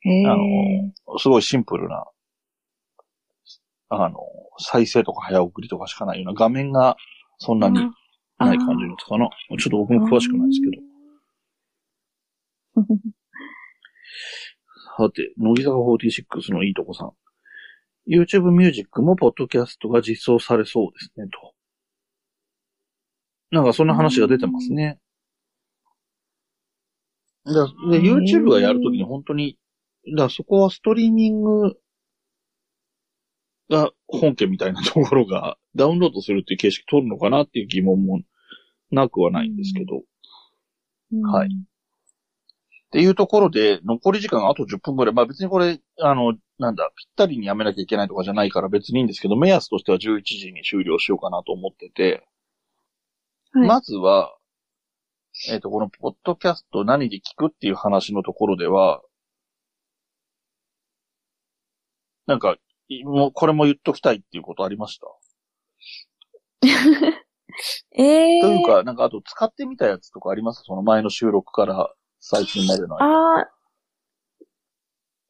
[0.01, 0.93] へあえ。
[1.07, 2.05] の、すごいシンプルな、
[3.91, 4.19] あの、
[4.59, 6.97] 再生とか早送りとかしかないような画面が
[7.39, 7.79] そんなに
[8.39, 9.29] ない感じのやつかな。
[9.59, 10.83] ちょっと僕も詳しくないですけど。
[14.99, 17.13] さて、乃木坂46のいいとこさん。
[18.11, 21.55] YouTube ミュージックもポッドキャストが実装されそうですね、と。
[23.53, 24.99] なんかそんな話が出てますね。
[27.45, 27.53] だ
[27.93, 29.57] で、YouTube がやるときに本当に、
[30.17, 31.77] だそこはストリーミング
[33.71, 38.21] が本家みたいなところが ダウンロードするっていう形式取るのかなっていう疑問も
[38.91, 40.03] なくはないんですけど。
[41.31, 41.51] はい
[42.89, 45.15] っていうところで、残り時間あと10分ぐらい。
[45.15, 52.27] まあ別にこれ、あの、なんだ、ぴったりにやめなきゃいけないとかじゃないから別にいいんですけど、目安としては11時に終了しようかなと思ってて、
[53.53, 53.69] はい。
[53.69, 54.35] まずは、
[55.51, 59.03] えっ、と、このポッドキャスト何で聞くっていう話のところでは、
[62.27, 62.57] なんか、
[62.89, 65.07] いもうこれも言っときたいっていうことありました、
[67.93, 68.03] え
[68.39, 68.43] えー。
[68.43, 70.63] というか、なんかあと使ってみたやつとかあります？
[70.65, 71.93] その前の収録から
[72.31, 73.05] 最近までの間。
[73.07, 73.49] ああ、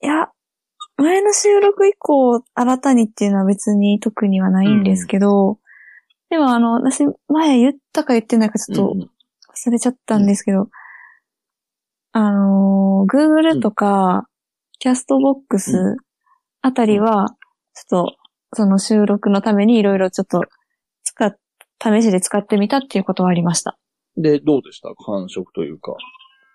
[0.03, 0.33] いや、
[0.97, 5.61] 前の収録以降、新たにっていうのは別に特にはないんですけど、
[6.29, 10.71] でもあの、私、前言ったか言ってないかちょっとうん忘れちゃったんですけど、
[12.11, 14.27] あのー、Google とか、
[14.81, 15.97] キャストボックスう
[16.63, 17.37] あたりは、
[17.75, 18.17] ちょっと、
[18.55, 20.43] その収録のためにいろいろちょっと、
[21.05, 21.37] 使っ、
[21.81, 23.79] 試しで使ってみたっていうことはありました。
[24.17, 24.93] で、どうでした？
[24.97, 25.95] 感触というか。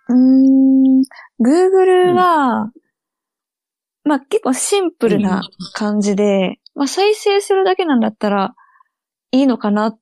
[0.10, 1.02] うーん、
[1.40, 2.72] Google は、
[4.04, 5.42] まあ結構シンプルな
[5.74, 8.54] 感じで、まあ再生するだけなんだったら
[9.32, 10.00] いいのかなっ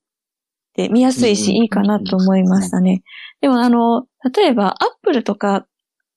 [0.74, 3.02] て、見やすいしうんいいかなと思いましたね。
[3.40, 5.66] でもあの、例えば Apple とか、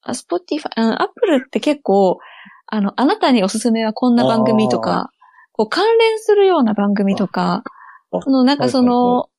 [0.01, 2.19] あ Spotify、あ Apple って結構、
[2.67, 5.11] あの、あなたにおすすめはこんな番組とか、
[5.51, 7.63] こう関連するような番組とか、
[8.11, 9.29] あそのなんかその、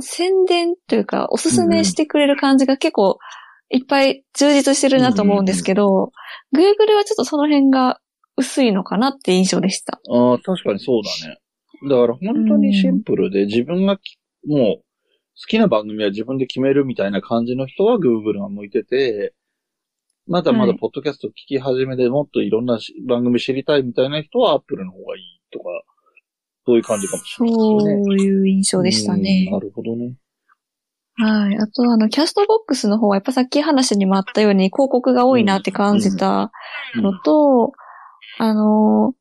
[0.00, 3.18] 宣伝というか、おすすめしてくれる感じが結構
[3.72, 6.12] いっぱい充実してるなと思うんですけど、
[6.54, 7.98] Google はちょっとその辺が
[8.36, 9.98] 薄いのかなって印象でした。
[10.10, 11.38] ああ、確かにそうだね。
[11.88, 14.82] だから本当にシンプルで自分がきもう好
[15.48, 19.34] きな番組は自分で決めるみたいな感じの人は Google が向いてて、
[20.26, 25.64] まだまだはいポッドキャスト聞き始めでもっといろんなし番組知りたいみたいな人は Apple の方がいいとか、
[26.66, 28.04] そういう感じかもしれないですよね。
[28.04, 29.52] そういう印象でしたねうん。
[29.54, 30.14] なるほどね。
[31.16, 31.56] はい。
[31.56, 36.50] あと、あの、キャストボックスの方は、やっぱさっき話にもあったように、広告が多いなって感じた
[36.96, 37.72] うんのと、
[38.38, 39.14] あの、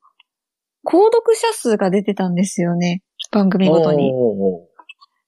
[0.85, 3.03] 購読者数が出てたんですよね。
[3.31, 4.11] 番組ごとに。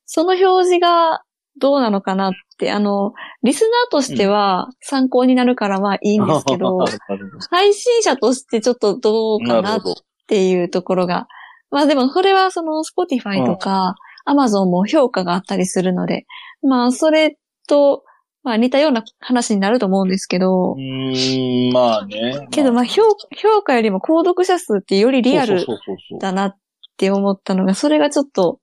[0.06, 1.22] その表示が
[1.60, 9.82] どうなのかなって、あの、リスナーとしては参考になるからまあいいんですけど、 なるほど配信者としてちょっとどうかなっ。
[10.28, 11.28] ていうところが。
[11.70, 13.96] まあでも、それはその Spotify とか
[14.28, 16.26] Amazon も評価があったりするので、
[16.64, 17.38] まあそれ
[17.68, 18.04] と、
[18.44, 20.74] まあ似たような話になると思うんですけど。
[20.74, 22.48] う、ーん、まあね。
[22.52, 23.02] けどまあ評
[23.36, 25.66] 評価よりも購読者数ってよりリアル
[26.20, 26.56] だなっ
[26.98, 28.60] て思ったのが、それがちょっと、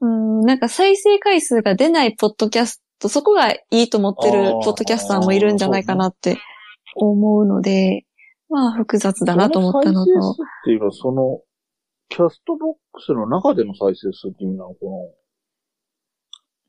[0.00, 6.38] うーん、なんか再生回数が出ないポッドキャスト、そこがいいと思ってるポッドキャスターもいるんじゃないかなって
[6.96, 8.04] 思うので、
[8.48, 11.40] まあ複雑だなと思ったのその再生と、数っていうのは、その、
[12.08, 14.76] キャストボックスの中での再生数って意味なのか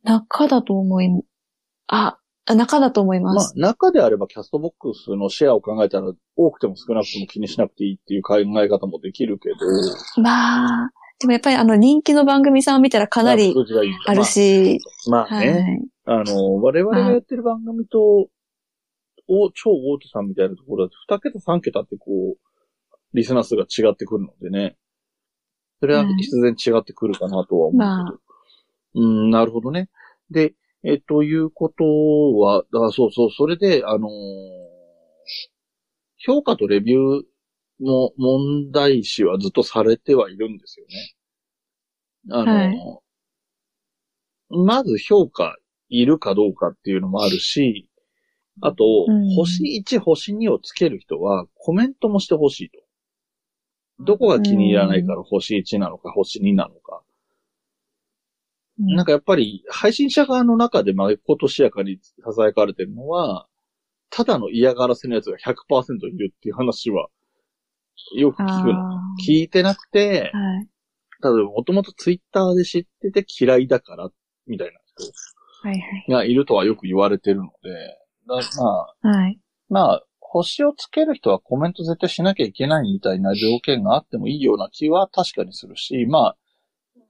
[0.04, 1.10] 中だと思い、
[1.88, 3.58] あ、あ中だと思いなます。
[3.58, 9.56] まあ、中であればキャストボックスのシェアを考えたら、多くても少なくても気にしなくていいっていう考え方もできるけど、
[10.22, 13.56] まあ、でもやっぱりあの人気の番組さんを見たらかなり
[14.06, 14.80] あるし、
[15.10, 15.88] まあ、まあはね、い。
[16.06, 18.28] あの、我々がやってる番組と、
[19.30, 22.38] お超大手さんみたいなところだと、2桁3桁ってこう、
[23.14, 24.76] リスナー数が違ってくるのでね。
[25.80, 27.78] それははい必然違ってくるかなとは思うけど。
[27.78, 28.33] まあ
[28.96, 29.90] うん、なるほどね。
[30.30, 34.74] で、えっと、いうことは、だからそうそう、それで、あのー
[36.26, 37.24] 評価とレビュー
[37.84, 41.16] も問題視はずっとされてはいるんですよね。
[42.32, 43.04] あのーはい
[44.50, 45.58] まず評価
[45.90, 47.90] いるかどうかっていうのもあるし、
[48.62, 52.80] あと、うん星1、星2をつける人はコメントもしてほしいと。
[54.04, 57.02] どこが気に入らないから星1なのか星2なのか。
[58.86, 63.48] なんかやっぱり配信者側の中でまことしやかに囁かれてるのは、
[64.10, 67.08] ただの嫌がらせのやつが100%いるっていう話は、
[68.16, 68.98] よく聞くの。
[68.98, 70.68] あ聞いてなくてー、はい。
[71.22, 74.10] ただもともとツイッターで知ってて嫌いだから、
[74.48, 74.80] みたいな
[75.64, 76.04] はいはい。
[76.06, 79.40] 人がいるとはよく言われてるので、だまあ、はい。
[79.70, 86.38] まあ、星をつける人はコメント絶対しなきゃいけないみたいな条件があってもいいような気は確かにするし、まあ、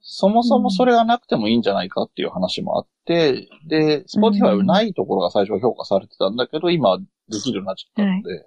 [0.06, 7.04] そもそもそれがなくてもいいんじゃないかっていう話もあって、で、Spotify はないところが最初は評価されてたんだけど、今で
[7.42, 8.38] きるようになっちゃったので。
[8.40, 8.46] で、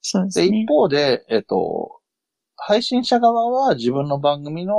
[0.00, 0.66] そうですね一。
[0.66, 2.00] 方で、えっと、
[2.56, 4.74] 配信者側は自分の番組の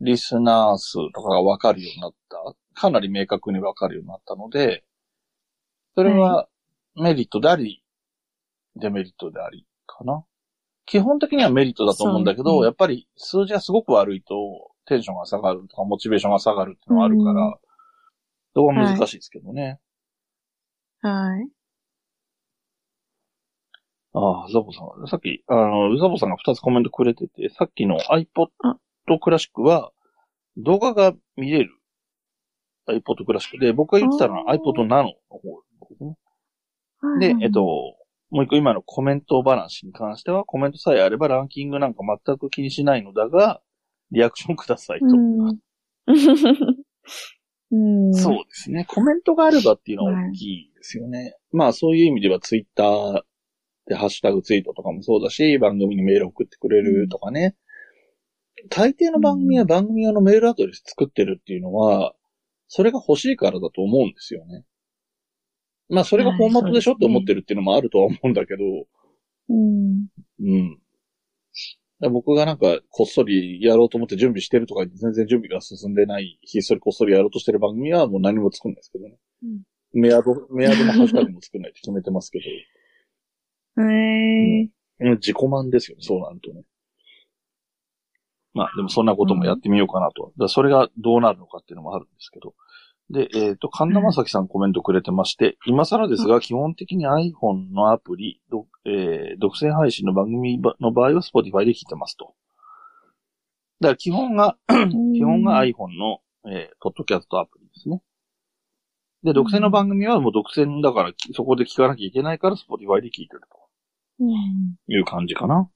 [0.00, 2.54] リスナー数とかがわかるようになった。
[2.74, 4.82] かなり明確にわかるようになったので、
[5.94, 6.48] それは
[6.96, 7.84] メリットであり、
[8.74, 10.24] デメリットであり、かな。
[10.86, 17.54] 基本的にはメリットだと思うんだけど、ねやっぱり数字がすごく悪いと、テンションが下がるとか、モチベーションが下がるっていうのがあるから、うん
[18.54, 19.78] そこは難しいですけどね。
[21.02, 21.48] はい。
[24.12, 25.06] ああ、ザボさん。
[25.06, 28.48] さっき、あの、ザボさんが2つコメントくれてて、さっきの iPod
[29.20, 29.92] クラシックは、
[30.56, 31.70] 動画が見れる
[32.88, 36.16] iPod クラシックで、僕が言ってたのは iPod Nano の方ですね。
[37.20, 37.62] で、えっと、、
[38.30, 43.60] もう一個今のコメント話に関しては、コメントさえあればランキングなんか全く気にしないのだが、
[44.12, 45.06] リアクションくださいと。
[45.06, 45.58] うん。
[47.72, 48.14] うん。
[48.14, 48.84] そうですね。
[48.88, 51.36] コメントがあればっていうのは大きいですよね。
[51.52, 53.22] まあそういう意味ではツイッター
[53.86, 57.56] でハッシュタグツイートとかもそうだし、番組にメール送ってくれるとかね。
[58.68, 62.14] 大抵の番組は番組用のメールアドレス作ってるっていうのは、
[62.68, 64.64] それが欲しいからだと思うんですよね。
[65.88, 68.62] まあそれがフォーマットでしょって思ってるっていうのもあるとは思うんだけど、
[69.48, 70.06] うん。
[70.40, 70.74] うん。
[70.74, 70.79] だから
[72.08, 79.16] 僕がなんか、こっそりやろうと思って準備してるとか全然準備が進んでない、ひっそりこっそりやろうとしてる番組はもう何も作んないですけどね。
[79.92, 82.38] メアド、メアドもハッシュタグも作んないって決めてますけ
[83.76, 83.82] ど。
[83.82, 84.70] へえ。
[85.00, 86.62] うん自己満ですよね、そうなるとね。
[88.52, 90.22] まあ、でもそんなこともやってみようかなと。
[90.22, 92.54] だからそれがどうなるのかっていうのもあるんですけど。
[93.10, 102.34] で、えっ、と、神田正輝さんコメントくれてまして、今更ですが、基本的に iPhone のアプリ、どえー独占配信の番組の場合は Spotify で聞いてますと。
[103.80, 108.00] だから基本が、基本が iPhone の、えーポッドキャストアプリですね。
[109.24, 113.40] で、独占の番組はもう独占だから、きそこで聞かなきゃいけないから Spotify で聞いてる
[114.20, 114.76] うん。
[114.86, 115.68] という感じかな。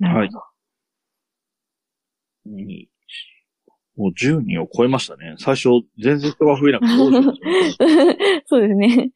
[0.00, 0.42] なるほど。
[2.46, 2.88] 2
[4.00, 5.34] もう10人を超えましたね。
[5.36, 5.68] 最初、
[6.02, 9.10] 全然人が増えなくてどうしようと思ってそうですね。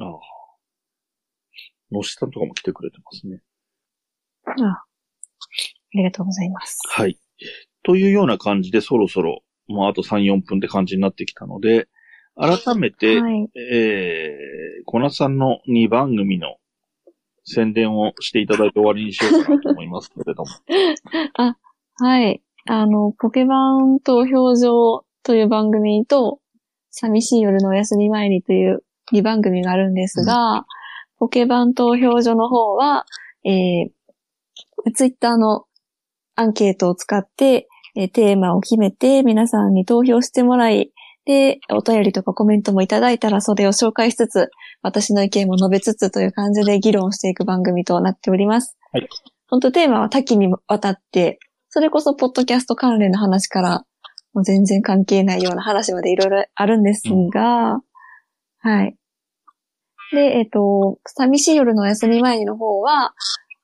[0.00, 0.18] ああ。
[1.92, 3.40] のしさんとかも来てくれてますね。
[4.46, 4.84] ああ
[5.94, 6.80] りがとうございます。
[6.88, 7.20] はい。
[7.84, 11.86] というような感じで、そろそろ、もうあと3、4分って感じになってきたので、
[12.34, 13.48] 改めて、はい。
[13.56, 16.56] えー、小夏さんの2番組の
[17.48, 20.48] 宣伝をしていただいて終わりにしようかなと思いますけれども。
[22.00, 22.42] はい。
[22.66, 26.40] あの、ポケバン投票所という番組と、
[26.90, 30.66] 寂しい夜のお休み前にという2番組があるんですが、
[31.18, 33.06] ポケバン投票所の方は、
[33.44, 35.64] えー、ツイッターの
[36.36, 40.92] アンケートを使って、えーテーマを決めて皆さんに投票してもらい、
[41.28, 44.48] で、お便りとかコメントもいただいたらそれを紹介しつつ、
[44.80, 48.78] 私の意見も述べつつという感じで議論していく番組となっております。
[48.92, 49.06] はい。
[49.46, 53.84] 本当テーマは多岐にわたって、それこそポッドキャスト関連の話から、
[54.32, 57.82] もう全然関係ないような話までいろいろあるんですが、
[58.60, 58.96] はい。
[60.12, 63.12] で、えっ、と、寂しい夜のお休み前にの方は、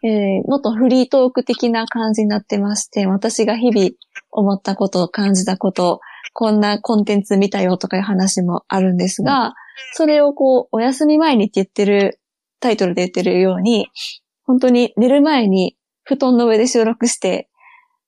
[0.02, 3.90] えーもっとフリートーク的な感じになってまして、私が日々
[4.30, 6.00] 思ったこと、感じたこと、
[6.34, 9.54] こんなコンテンツ見たよとかいう話もあるんですが、
[9.92, 12.20] それをこう、お休み前にって言ってる、
[12.60, 13.88] タイトルで言ってるように、
[14.44, 17.48] 本当に寝る前に布団の上で収録して、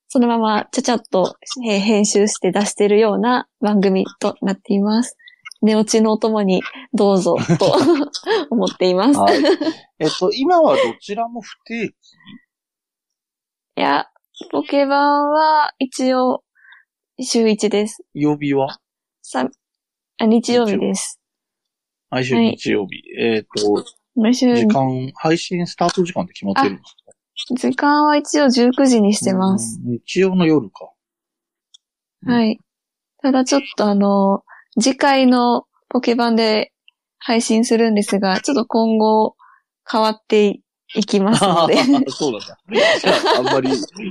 [0.09, 5.17] そのままちゃちゃっとえー編集して出してるような番組となっています。
[5.63, 6.63] 寝落ちのお供に
[6.93, 7.77] どうぞと
[8.51, 9.19] 思っています。
[9.19, 9.39] はい。
[9.99, 11.95] えっと、今はどちらも不定期？
[13.79, 14.07] いや、
[14.51, 16.43] ポケバンは一応
[17.25, 18.05] 週1です。
[18.13, 18.79] 曜日は？
[19.23, 19.49] さ
[20.19, 21.19] あ日曜日です。
[22.11, 23.03] 毎週日曜日。
[23.19, 26.95] えっと、毎週、時間、配信スタート時間って決まってるんです
[27.49, 27.55] か？
[27.71, 29.81] 時間は一応19時にしてます。
[29.83, 29.93] うん。
[29.93, 30.91] 日曜の夜か。
[32.27, 32.61] うんはい。
[33.23, 34.43] ただちょっとあの、
[34.79, 36.73] 次回のポケバンで
[37.19, 39.37] 配信するんですが、ちょっと今後
[39.91, 40.61] 変わって
[40.97, 41.77] いきますので。
[42.09, 42.59] そうなんだ。
[43.01, 43.71] じゃあ、あんまり、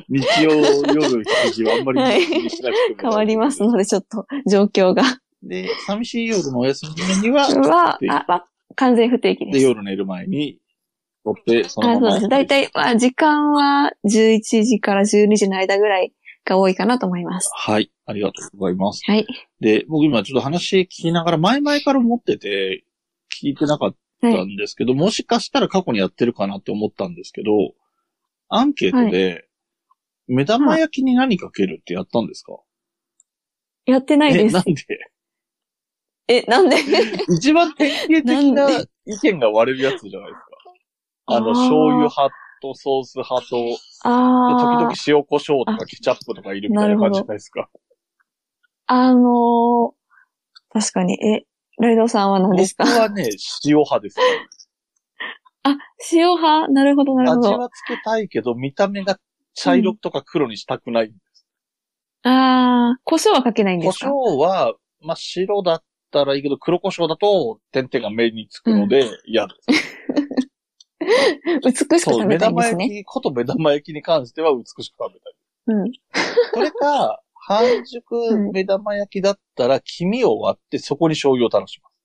[0.10, 3.10] 日曜夜7時はあんまりにしなくても。
[3.10, 5.04] 変わりますので、ちょっと状況が。
[5.44, 6.86] で、寂しい夜のお休
[7.22, 9.66] みには、 は、であ、あ完全不定期でで、す。
[9.66, 10.60] 夜寝る前に、
[11.24, 12.12] 撮って、そのあ、まま。
[12.12, 12.30] そうです。
[12.30, 16.14] だいたい、まあ、時間は11時から12時の間ぐらい
[16.46, 17.50] が多いかなと思います。
[17.54, 17.92] はい。
[18.06, 19.02] ありがとうございます。
[19.06, 19.26] はい。
[19.60, 22.84] で、僕今ちょっと話聞きながら、前々から思ってて、
[23.42, 23.96] 聞いてなかっ
[24.32, 24.46] たはい。
[24.46, 27.52] んですけど、もしかしたら過去にやってるかなって思ったんですけど、
[28.50, 29.48] アンケートで、
[30.28, 32.58] 目玉焼きに何かけるってやったんですか、
[33.86, 34.54] やってないえ、です。
[34.54, 34.64] なん。
[34.64, 34.74] で？
[36.28, 36.78] え、なんで？
[37.38, 38.68] 一番典型的な
[39.06, 40.46] 意見が割れるやつじゃないですか。
[41.28, 42.30] あの、醤油派
[42.62, 43.78] とソース派と、
[44.60, 47.70] 時々あ、塩コショウとかケチャップとかいるみたいな感じじゃないですか。
[48.88, 49.96] あのー
[50.72, 51.46] 確かに、え、
[51.80, 52.86] ライドさんは何ですか？
[52.86, 53.30] 僕はね、
[53.66, 54.18] 塩派です。
[55.64, 55.76] あ、
[56.12, 56.68] 塩派？
[56.72, 57.48] なるほど、なるほど。
[57.50, 59.20] 味はつけたいけど、見た目が
[59.54, 61.14] 茶色とか黒にしたくない。
[62.24, 64.08] ああ、胡椒はかけないんで胡すか？
[64.08, 69.96] 椒は、まあ、白だったらいいけど、黒胡椒だと点々が目につくので嫌です。
[71.64, 73.02] 美しく食べ目玉焼たいんですね。
[73.02, 75.34] き、こと目玉焼きに関しては美しく食べたい。
[75.68, 75.92] うん。
[76.54, 81.96] それか、半熟目玉焼きだったら、黄身を割ってそこに醤油を垂らします。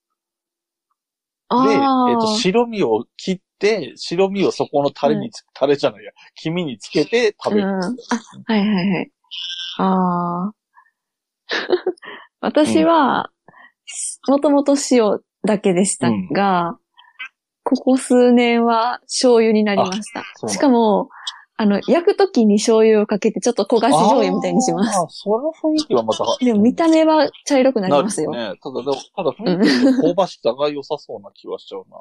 [1.67, 7.69] で、えっ、ああ、と、白身を切って、白身をそこのタレにつ、タレじゃないや、黄身につけて食べる。
[7.69, 7.75] うん。
[7.75, 7.87] あ、
[8.47, 9.13] はいはいはい。
[9.79, 10.53] ああ。
[12.41, 13.31] 私は、
[14.29, 16.79] もともと塩だけでしたが、
[17.65, 21.09] ここ数年は醤油になりましたしかも、
[21.61, 24.97] あの、焼くときに醤油をかけてちょっと焦がし醤油みたいにします。
[24.97, 26.25] あーその雰囲気はまた。
[26.43, 28.31] でも見た目は茶色くなりますよ。
[28.31, 28.61] なるね。
[28.63, 32.01] ただ、でもただ雰囲気で香ばしさが良さそうな気はしちゃうな。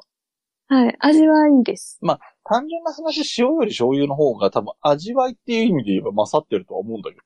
[0.74, 0.96] はい。
[1.00, 2.00] 味はいいです。
[2.44, 7.22] 単純な話、塩より醤油の方が多分味わいっていう意味で言えば勝ってるとは思うんだけど。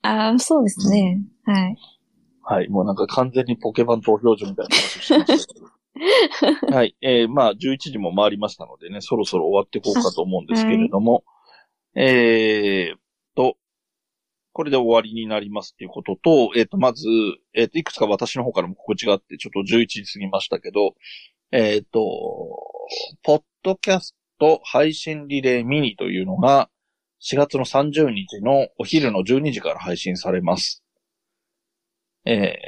[0.00, 1.20] ああ、そうですね。
[1.44, 1.76] はい。
[2.40, 2.68] はい。
[2.70, 5.66] もうなんか完全にポケバン投票所みたいな話をしてましたけど。
[6.74, 6.96] はい。
[7.02, 11.22] えー、まあ、11時も回りましたのでね、そろそろ終わっていこうかと思うんですけれども、
[11.98, 12.96] えー
[13.34, 13.56] と、
[14.52, 17.06] これで終わりになりますっていうことと、えっ、と、まず、
[17.54, 20.94] えっ、と、いくつか私の方からも告知があって、ちょっと11時過ぎましたけど、
[21.52, 21.98] えっ、と、
[23.22, 26.68] ポッドキャスト配信リレーミニというのが、
[27.22, 30.82] 4月の30日のお昼の12時から配信されます。
[32.26, 32.58] え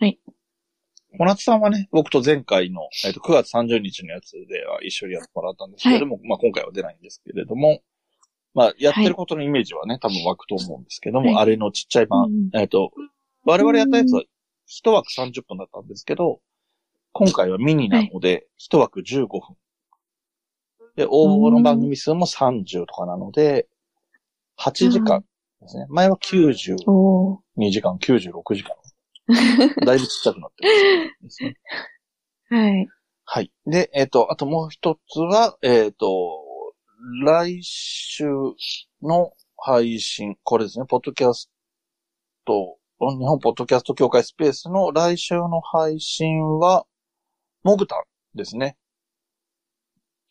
[0.00, 0.20] ー、はい。
[1.18, 7.82] 小夏さんはね、僕と前回の、えっと9月30日のやつでは一緒にやってもらったんですけれども、まあ今回は出ないんですけれども、
[8.54, 12.92] まあやってることのイメージはね、多分湧くと思うんですけども、はいあれのちっちゃい版、うんえっと、
[13.44, 14.22] 我々やったやつは
[14.68, 16.40] 1枠30分だったんですけど、
[17.12, 19.40] 今回はミニなので、1枠15分。
[20.96, 23.66] で、応募の番組数も30とかなので、
[24.58, 25.24] 8時間
[25.60, 25.86] ですね。
[25.88, 28.74] 前は92おー時間、96時間。
[29.86, 31.56] だいぶちっちゃくなってるんですね。
[32.50, 32.88] はい。
[33.24, 33.52] はい。
[33.66, 36.41] で、えっ、と、あともう一つは、えっ、と、
[37.04, 38.24] 来週
[39.02, 41.50] の配信、これですね、ポッドキャス
[42.44, 46.86] ト、日本ポッドキャスト協会スペースの来週の配信は、
[47.64, 48.76] モグタンですね。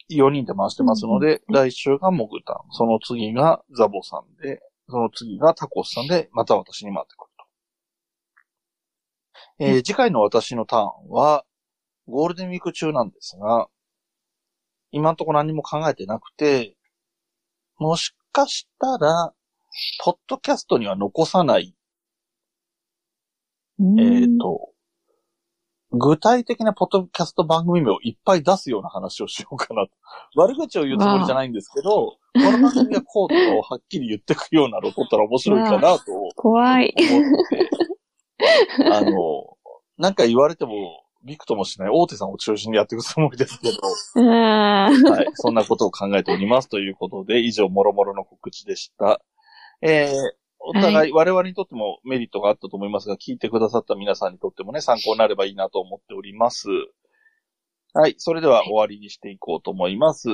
[0.09, 7.31] 4人で回してますので、うん来週がモグタン、その次がザボさんで、その次がタコスさんで、また私に回ってくる
[9.57, 9.65] と。
[9.65, 11.43] えー次回の私のターンは、
[12.07, 13.67] ゴールデンウィーク中なんですが、
[14.91, 16.75] 今んところ何も考えてなくて、
[17.77, 19.33] もしかしたら、
[20.03, 21.75] ポッドキャストには残さない、
[23.79, 24.71] うんえっ、と、
[25.93, 29.91] 具体的なポッドキャスト番組名をいっぱい出すような話をしようかなと。
[30.35, 36.95] 悪口を言うつもりじゃないんですけど、この番組はこうとかをはっきり言ってくようなのを取ったら面白いかなと 怖い。
[38.91, 39.57] あの、
[39.97, 43.73] なんか言われても、びくともしない大手さんを中心にやっていくつもりですけど、
[44.15, 44.27] うん。
[44.27, 44.89] は
[45.23, 45.27] い。
[45.35, 49.21] そんなことを考えておりますということで、以上、もろもろの告知でした。
[49.81, 50.13] えー、
[50.59, 56.67] お互い、我々にとってもメリットがあったと思いますが、聞いてくださった皆さんにとってもね、参考になればいいなと思っております。
[57.93, 58.15] はい。
[58.17, 60.29] それでは終わりにしていこうと思います。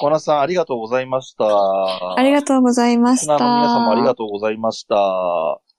[0.00, 1.46] 小夏さん、ありがとうございました。
[2.16, 3.34] ありがとうございました。
[3.34, 5.60] 皆さんもありがとうございました。